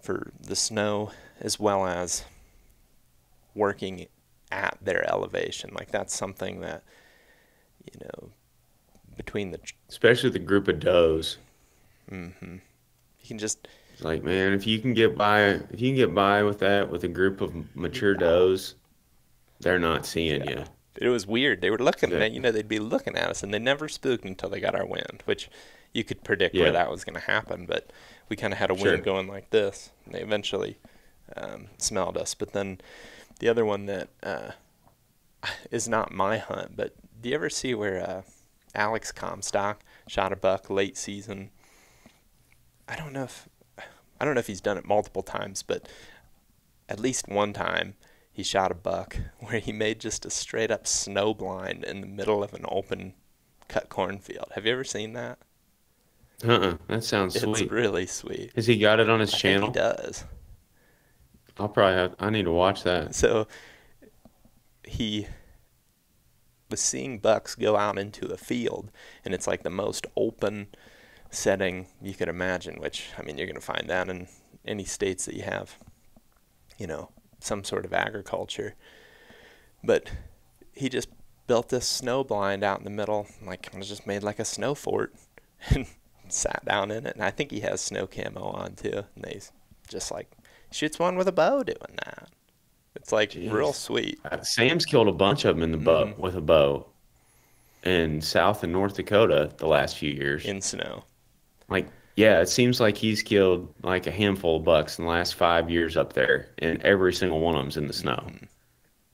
[0.00, 2.24] for the snow as well as
[3.54, 4.06] working
[4.50, 5.70] at their elevation.
[5.74, 6.82] Like, that's something that,
[7.84, 8.30] you know,
[9.16, 9.60] between the.
[9.88, 11.38] Especially the group of does.
[12.10, 12.54] Mm-hmm.
[12.54, 13.68] You can just.
[13.92, 16.90] It's like, man, if you can get by if you can get by with that
[16.90, 18.74] with a group of mature does,
[19.60, 20.64] they're not seeing you.
[20.96, 21.60] It was weird.
[21.60, 22.18] They were looking Yeah.
[22.18, 24.74] at you know they'd be looking at us, and they never spooked until they got
[24.74, 25.50] our wind, which
[25.92, 26.64] you could predict Yeah.
[26.64, 27.66] where that was going to happen.
[27.66, 27.90] But
[28.28, 28.92] we kind of had a Sure.
[28.92, 30.78] wind going like this, and they eventually
[31.36, 32.34] um, smelled us.
[32.34, 32.80] But then
[33.40, 34.52] the other one that uh,
[35.70, 38.22] is not my hunt, but do you ever see where uh,
[38.74, 41.50] Alex Comstock shot a buck late season?
[42.88, 43.48] I don't know if
[44.20, 45.88] I don't know if he's done it multiple times, but
[46.88, 47.94] at least one time
[48.34, 52.08] he shot a buck where he made just a straight up snow blind in the
[52.08, 53.14] middle of an open
[53.68, 54.52] cut cornfield.
[54.54, 55.38] Have you ever seen that?
[56.44, 56.78] Uh-uh.
[56.88, 57.62] That sounds It's sweet.
[57.62, 58.52] It's really sweet.
[58.56, 59.66] Has he got it on his I think channel?
[59.66, 60.24] he does.
[61.58, 63.14] I'll probably have I need to watch that.
[63.14, 63.46] So
[64.84, 65.26] he
[66.70, 68.90] was seeing bucks go out into a field,
[69.24, 70.68] and it's like the most open
[71.30, 72.80] setting you could imagine.
[72.80, 74.28] Which I mean, you're going to find that in
[74.66, 75.78] any states that you have,
[76.78, 77.10] you know,
[77.44, 78.74] some sort of agriculture.
[79.82, 80.10] But
[80.72, 81.08] he just
[81.46, 84.44] built this snow blind out in the middle, like it was just made like a
[84.44, 85.14] snow fort,
[85.70, 85.86] and
[86.28, 87.14] sat down in it.
[87.14, 89.04] And I think he has snow camo on too.
[89.14, 89.40] And they
[89.88, 90.30] just like
[90.72, 92.28] shoots one with a bow doing that.
[92.96, 94.18] It's like real sweet.
[94.24, 96.18] Uh, Sam's killed a bunch of them in the bow Mhm.
[96.18, 96.86] with a bow
[97.82, 100.44] in South and North Dakota the last few years.
[100.46, 101.04] in snow.
[101.68, 105.34] Like, yeah, it seems like he's killed like a handful of bucks in the last
[105.34, 108.30] five years up there, and every single one of them's in the snow.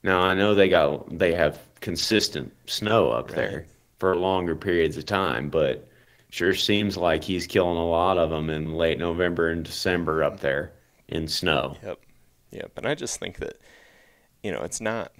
[0.03, 3.35] Now I know they got they have consistent snow up Right.
[3.35, 3.67] there
[3.99, 5.87] for longer periods of time, but
[6.29, 10.39] sure seems like he's killing a lot of them in late November and December up
[10.41, 10.73] there
[11.07, 11.77] in snow.
[11.83, 11.99] Yep.
[12.51, 12.71] Yep.
[12.77, 13.57] And I just think that,
[14.43, 15.13] you know, it's not,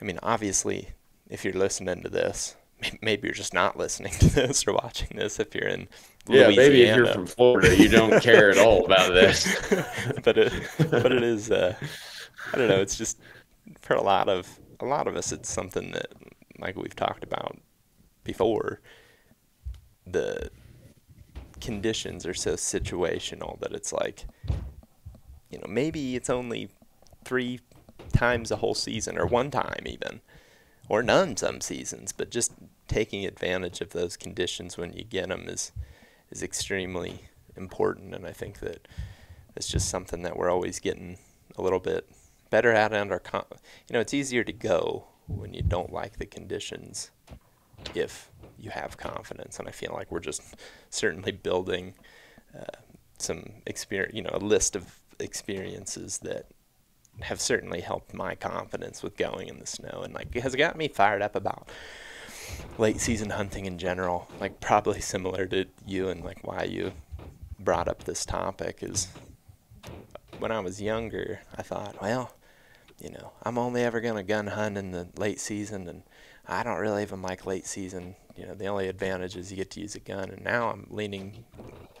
[0.00, 0.90] I mean, obviously,
[1.28, 2.56] if you're listening to this,
[3.02, 5.88] maybe you're just not listening to this or watching this if you're in
[6.28, 6.56] Yeah, Louisiana.
[6.56, 9.46] maybe if you're from Florida, you don't care at all about this.
[10.22, 11.74] but it, but it is, uh,
[12.52, 13.18] I don't know, it's just,
[13.80, 16.08] for a lot of, a lot of us, it's something that,
[16.58, 17.58] like we've talked about
[18.24, 18.80] before,
[20.06, 20.50] the
[21.60, 24.24] conditions are so situational that it's like,
[25.50, 26.68] you know, maybe it's only
[27.24, 27.60] three
[28.12, 30.20] times a whole season or one time even,
[30.88, 32.52] or none some seasons, but just
[32.88, 35.72] taking advantage of those conditions when you get them is
[36.30, 38.88] is extremely important, and I think that
[39.54, 41.18] it's just something that we're always getting
[41.56, 42.08] a little bit
[42.48, 42.92] better at.
[42.92, 47.10] And our, you know, it's easier to go when you don't like the conditions
[47.94, 50.42] if you have confidence, and I feel like we're just
[50.88, 51.94] certainly building
[52.58, 52.78] uh,
[53.18, 56.46] some experience, you know, a list of experiences that
[57.20, 60.88] have certainly helped my confidence with going in the snow and like has got me
[60.88, 61.68] fired up about
[62.78, 64.28] late season hunting in general.
[64.40, 66.92] Like probably similar to you and like why you
[67.58, 69.08] brought up this topic is
[70.38, 72.34] when I was younger I thought well
[73.00, 76.02] you know I'm only ever going to gun hunt in the late season and
[76.46, 78.16] I don't really even like late season.
[78.36, 80.30] You know the only advantage is you get to use a gun.
[80.30, 81.44] And now I'm leaning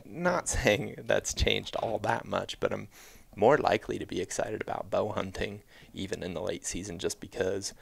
[0.04, 2.88] not saying that's changed all that much but I'm
[3.34, 5.62] more likely to be excited about bow hunting
[5.94, 7.72] even in the late season just because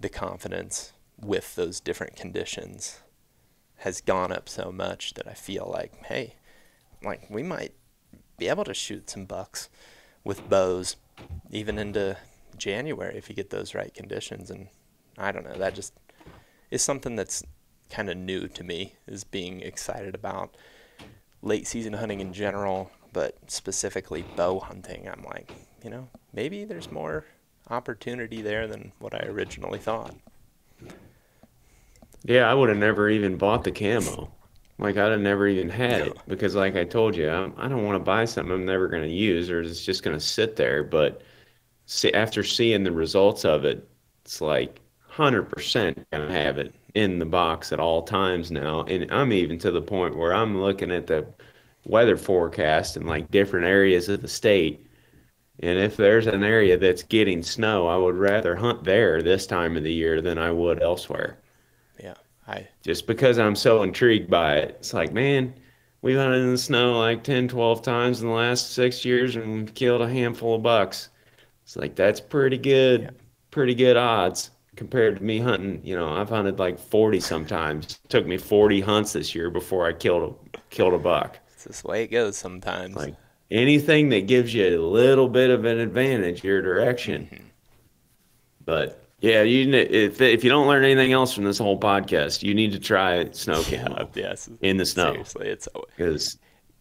[0.00, 3.00] the confidence with those different conditions
[3.78, 6.34] has gone up so much that I feel like, hey,
[7.02, 7.74] like we might
[8.38, 9.68] be able to shoot some bucks
[10.24, 10.96] with bows
[11.50, 12.16] even into
[12.56, 14.50] January if you get those right conditions.
[14.50, 14.68] And
[15.18, 15.92] I don't know, that just
[16.70, 17.44] is something that's
[17.90, 20.56] kind of new to me is being excited about
[21.42, 26.92] late season hunting in general but specifically bow hunting, I'm like, you know, maybe there's
[26.92, 27.24] more
[27.70, 30.14] opportunity there than what I originally thought.
[32.24, 34.30] Yeah, I would have never even bought the camo.
[34.78, 37.76] Like I'd have never even had it because, like I told you, I'm, I do
[37.76, 40.24] not want to buy something I'm never going to use or it's just going to
[40.24, 40.82] sit there.
[40.82, 41.22] But
[41.86, 43.88] see, after seeing the results of it,
[44.24, 44.80] it's like
[45.12, 48.82] 100% going to have it in the box at all times now.
[48.84, 51.24] And I'm even to the point where I'm looking at the
[51.84, 54.86] weather forecast in like different areas of the state.
[55.60, 59.76] And if there's an area that's getting snow, I would rather hunt there this time
[59.76, 61.38] of the year than I would elsewhere.
[61.98, 62.14] Yeah,
[62.46, 64.76] I just because I'm so intrigued by it.
[64.80, 65.54] It's like, man,
[66.02, 69.72] we've hunted in the snow like 10, 12 times in the last six years and
[69.74, 71.10] killed a handful of bucks.
[71.64, 73.10] It's like that's pretty good, yeah.
[73.50, 75.80] pretty good odds compared to me hunting.
[75.84, 78.00] You know, I've hunted like 40 sometimes.
[78.04, 81.38] It took me 40 hunts this year before I killed a killed a buck.
[81.66, 82.96] It's the way it goes sometimes.
[82.96, 83.14] Like
[83.50, 87.28] anything that gives you a little bit of an advantage your direction.
[87.30, 87.44] Mm-hmm.
[88.64, 92.54] But yeah, you if if you don't learn anything else from this whole podcast, you
[92.54, 94.10] need to try snow camo.
[94.14, 95.12] Yeah, yes, in the snow.
[95.12, 96.38] Seriously, it's because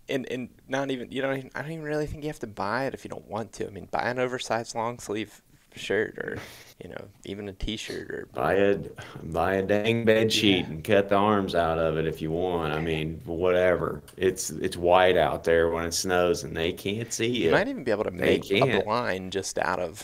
[0.09, 2.47] and and not even you don't even, I don't even really think you have to
[2.47, 3.67] buy it if you don't want to.
[3.67, 5.41] I mean, buy an oversized long sleeve
[5.75, 6.37] shirt or
[6.83, 8.77] you know even a t-shirt or buy a
[9.23, 10.65] buy a dang bed sheet yeah.
[10.65, 12.73] and cut the arms out of it if you want.
[12.73, 14.01] I mean whatever.
[14.17, 17.67] It's it's white out there when it snows and they can't see you you might
[17.67, 20.03] even be able to make a blind just out of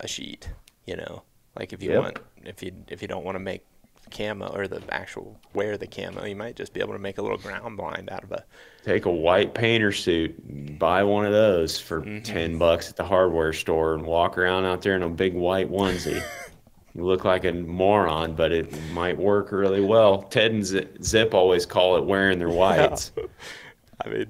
[0.00, 0.48] a sheet
[0.86, 1.22] you know?
[1.58, 2.02] Like if you yep.
[2.02, 3.64] want if you if you don't want to make
[4.10, 7.22] camo or the actual wear the camo, you might just be able to make a
[7.22, 8.44] little ground blind out of a.
[8.84, 12.22] Take a white painter suit, buy one of those for mm-hmm.
[12.22, 15.70] ten bucks at the hardware store, and walk around out there in a big white
[15.70, 16.22] onesie.
[16.94, 20.22] you look like a moron, but it might work really well.
[20.22, 20.64] Ted and
[21.04, 23.12] Zip always call it wearing their whites.
[23.16, 23.24] Yeah.
[24.04, 24.26] I mean,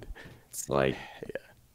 [0.48, 0.96] it's like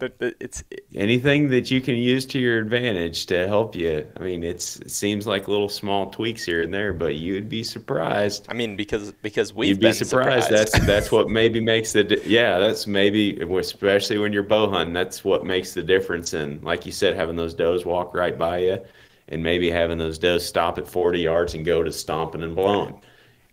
[0.02, 4.06] but, but it's it, anything that you can use to your advantage to help you.
[4.18, 7.64] I mean, it's it seems like little small tweaks here and there, but you'd be
[7.64, 8.48] surprised.
[8.50, 10.48] I mean, because because we've you'd be surprised.
[10.48, 10.74] surprised.
[10.74, 12.58] That's that's what maybe makes the yeah.
[12.58, 14.94] That's maybe especially when you're bow hunting.
[14.94, 16.34] That's what makes the difference.
[16.34, 18.80] And like you said, having those does walk right by you,
[19.28, 23.00] and maybe having those does stop at 40 yards and go to stomping and blowing.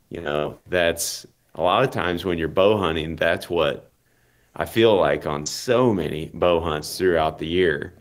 [0.08, 1.26] You know, that's
[1.56, 3.16] a lot of times when you're bow hunting.
[3.16, 3.87] That's what
[4.58, 7.94] I feel like on so many bow hunts throughout the year,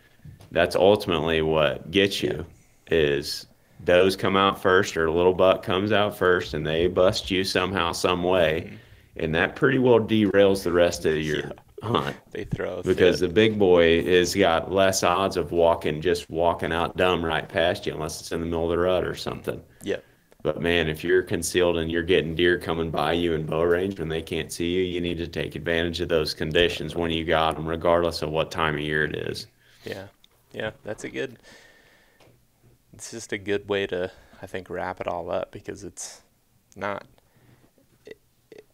[0.52, 2.46] that's ultimately what gets you
[2.90, 3.46] is
[3.84, 7.44] does come out first or a little buck comes out first and they bust you
[7.44, 8.64] somehow, some way.
[8.66, 8.76] Mm-hmm.
[9.18, 11.52] And that pretty well derails the rest of your yeah.
[11.84, 12.18] hunt.
[12.32, 16.98] They throw because the big boy has got less odds of walking just walking out
[16.98, 19.62] dumb right past you unless it's in the middle of the rut or something.
[19.82, 19.98] Yeah.
[20.44, 24.00] But man, if you're concealed and you're getting deer coming by you in bow range
[24.00, 27.26] when they can't see you, you need to take advantage of those conditions when you
[27.26, 29.48] got them, regardless of what time of year it is.
[29.84, 30.08] Yeah,
[30.54, 31.40] yeah, that's a good.
[32.94, 34.12] It's just a good way to,
[34.42, 36.22] I think, wrap it all up because it's
[36.76, 37.06] not.
[38.06, 38.20] It,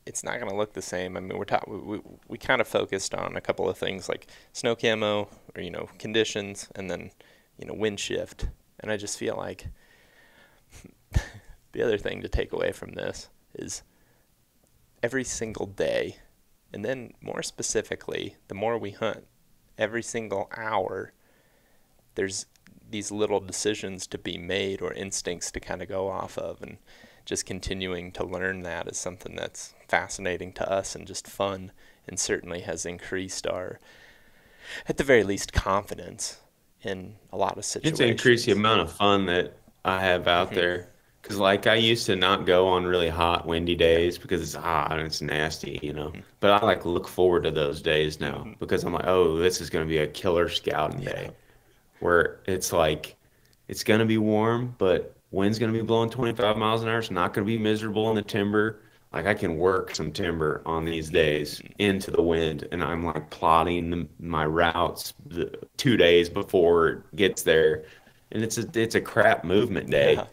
[0.06, 1.16] it's not going to look the same.
[1.16, 4.28] I mean, we're we, we, we kind of focused on a couple of things like
[4.52, 7.12] snow camo or you know conditions, and then
[7.58, 8.48] you know wind shift,
[8.82, 9.68] and I just feel like
[11.74, 13.84] the other thing to take away from this is
[15.04, 16.18] every single day,
[16.72, 19.28] and then more specifically, the more we hunt,
[19.78, 21.12] every single hour,
[22.16, 22.46] there's
[22.90, 26.62] these little decisions to be made or instincts to kind of go off of.
[26.62, 26.78] And
[27.26, 31.72] just continuing to learn that is something that's fascinating to us and just fun,
[32.08, 33.80] and certainly has increased our,
[34.88, 36.40] at the very least, confidence
[36.82, 38.00] in a lot of situations.
[38.00, 40.56] It's increased the amount of fun that I have out Mhm.
[40.56, 40.90] there.
[41.24, 44.92] Cause like I used to not go on really hot, windy days because it's hot
[44.92, 46.12] and it's nasty, you know.
[46.42, 48.60] But I like look forward to those days now Mhm.
[48.60, 51.14] because I'm like, oh, this is gonna be a killer scouting Yeah.
[51.14, 51.32] day,
[52.00, 53.16] where it's like,
[53.70, 57.00] it's gonna be warm, but wind's gonna be blowing 25 miles an hour.
[57.00, 58.82] It's not gonna be miserable in the timber.
[59.14, 63.30] Like I can work some timber on these days into the wind, and I'm like
[63.30, 67.86] plotting the, my routes the, two days before it gets there,
[68.32, 70.26] and it's a it's a crap movement day Yeah.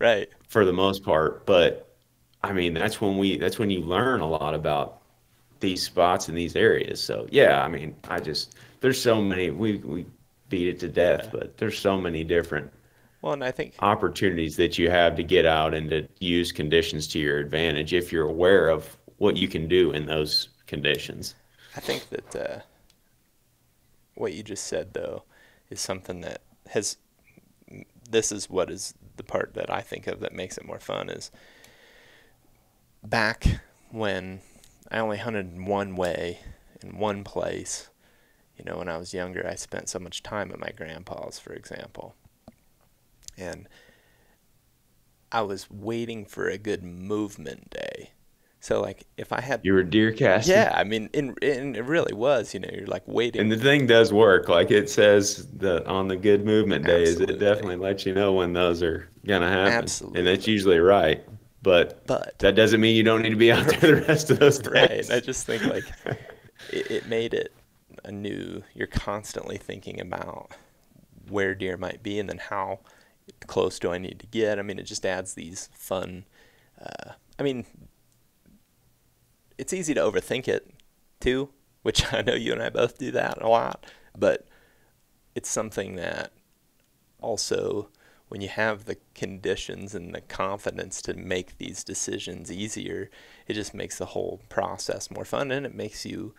[0.00, 0.28] Right.
[0.48, 1.46] for the most part.
[1.46, 1.86] But
[2.42, 5.02] I mean, that's when we that's when you learn a lot about
[5.60, 7.02] these spots and these areas.
[7.02, 10.06] So yeah, I mean, I just there's so many we we
[10.48, 11.30] beat it to death, Yeah.
[11.40, 12.72] but there's so many different
[13.22, 17.06] Well, and I think opportunities that you have to get out and to use conditions
[17.08, 21.34] to your advantage if you're aware of what you can do in those conditions.
[21.76, 22.60] I think that uh,
[24.14, 25.24] what you just said though
[25.68, 26.40] is something that
[26.70, 26.96] has.
[28.10, 31.10] This is what is the part that I think of that makes it more fun
[31.10, 31.30] is
[33.04, 33.60] back
[33.90, 34.40] when
[34.90, 36.40] I only hunted one way
[36.82, 37.90] in one place.
[38.56, 41.52] You know, when I was younger, I spent so much time at my grandpa's, for
[41.52, 42.14] example,
[43.36, 43.68] and
[45.30, 48.12] I was waiting for a good movement day.
[48.62, 50.54] So like if I had You were deer casting.
[50.54, 52.52] yeah, I mean, in, in it really was.
[52.52, 53.40] You know, you're like waiting.
[53.40, 54.48] And the thing does work.
[54.48, 58.52] Like it says the on the good movement days, it definitely lets you know when
[58.52, 59.72] those are gonna happen.
[59.72, 60.18] Absolutely.
[60.20, 61.24] And that's usually right.
[61.62, 64.38] But but that doesn't mean you don't need to be out there the rest of
[64.38, 64.72] those days.
[64.72, 65.10] right.
[65.10, 65.84] I just think like
[66.70, 67.54] it, it made it
[68.04, 68.62] a new.
[68.74, 70.50] You're constantly thinking about
[71.28, 72.80] where deer might be, and then how
[73.46, 74.58] close do I need to get.
[74.58, 76.24] I mean, it just adds these fun.
[76.80, 77.64] Uh, I mean,
[79.60, 80.72] it's easy to overthink it
[81.20, 81.50] too,
[81.82, 83.84] which I know you and I both do that a lot.
[84.16, 84.48] But
[85.34, 86.32] it's something that
[87.20, 87.90] also,
[88.28, 93.10] when you have the conditions and the confidence to make these decisions easier,
[93.46, 96.34] it just makes the whole process more fun and it makes you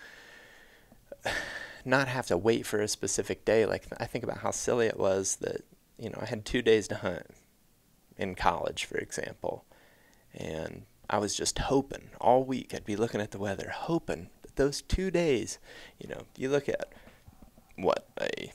[1.85, 3.67] not have to wait for a specific day.
[3.67, 5.61] Like, I think about how silly it was that,
[5.97, 7.27] you know, I had two days to hunt
[8.17, 9.65] in college, for example.
[10.33, 14.55] And I was just hoping all week I'd be looking at the weather, hoping that
[14.55, 15.59] those two days,
[15.99, 16.91] you know, you look at
[17.75, 18.51] what a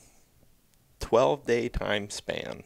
[0.99, 2.63] 12 day time span,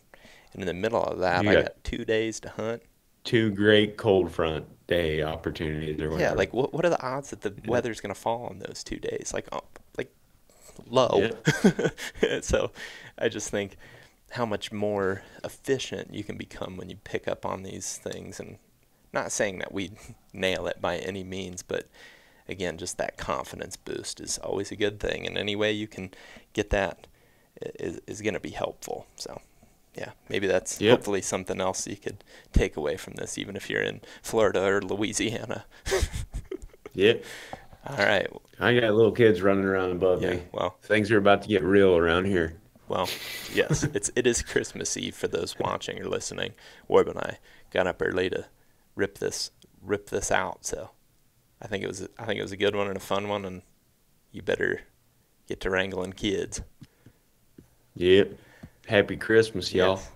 [0.53, 2.81] and in the middle of that, You I got- got two days to hunt.
[3.23, 7.41] Two great cold front day opportunities or Yeah, like what what are the odds that
[7.41, 7.69] the Yeah.
[7.69, 9.31] weather's gonna fall on those two days?
[9.33, 9.61] Like, oh,
[9.97, 10.11] like
[10.87, 11.29] low.
[12.41, 12.71] so,
[13.19, 13.77] I just think
[14.31, 18.57] how much more efficient you can become when you pick up on these things, and
[19.13, 19.91] not saying that we
[20.33, 21.87] nail it by any means, but
[22.47, 26.11] again, just that confidence boost is always a good thing, and any way you can
[26.53, 27.07] get that
[27.79, 29.07] is is gonna be helpful.
[29.15, 29.41] So.
[29.93, 30.89] Yeah, maybe that's Yep.
[30.99, 32.23] hopefully something else you could
[32.53, 35.65] take away from this, even if you're in Florida or Louisiana.
[36.93, 37.23] Yep.
[37.87, 38.27] All right.
[38.59, 40.31] I got little kids running around above Yeah.
[40.31, 40.43] me.
[40.51, 42.55] Well, Things are about to get real around here.
[42.87, 43.09] well,
[43.53, 43.83] yes.
[43.93, 46.53] It's it is Christmas Eve for those watching or listening.
[46.89, 47.39] Warb and I
[47.71, 48.45] got up early to
[48.95, 49.51] rip this
[49.81, 50.65] rip this out.
[50.65, 50.91] So
[51.61, 53.45] I think it was I think it was a good one and a fun one,
[53.45, 53.61] and
[54.31, 54.81] you better
[55.47, 56.61] get to wrangling kids.
[57.95, 58.31] Yep.
[58.87, 59.97] Happy Christmas, y'all.
[59.97, 60.11] Yes.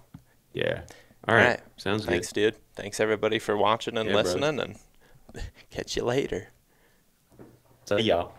[0.54, 0.82] Yeah.
[1.28, 1.60] All All right.
[1.78, 2.56] Sounds Thanks, dude.
[2.76, 4.40] Thanks everybody for watching and Yeah, brother.
[4.40, 6.50] listening, and catch you later.
[7.86, 8.34] See y'all.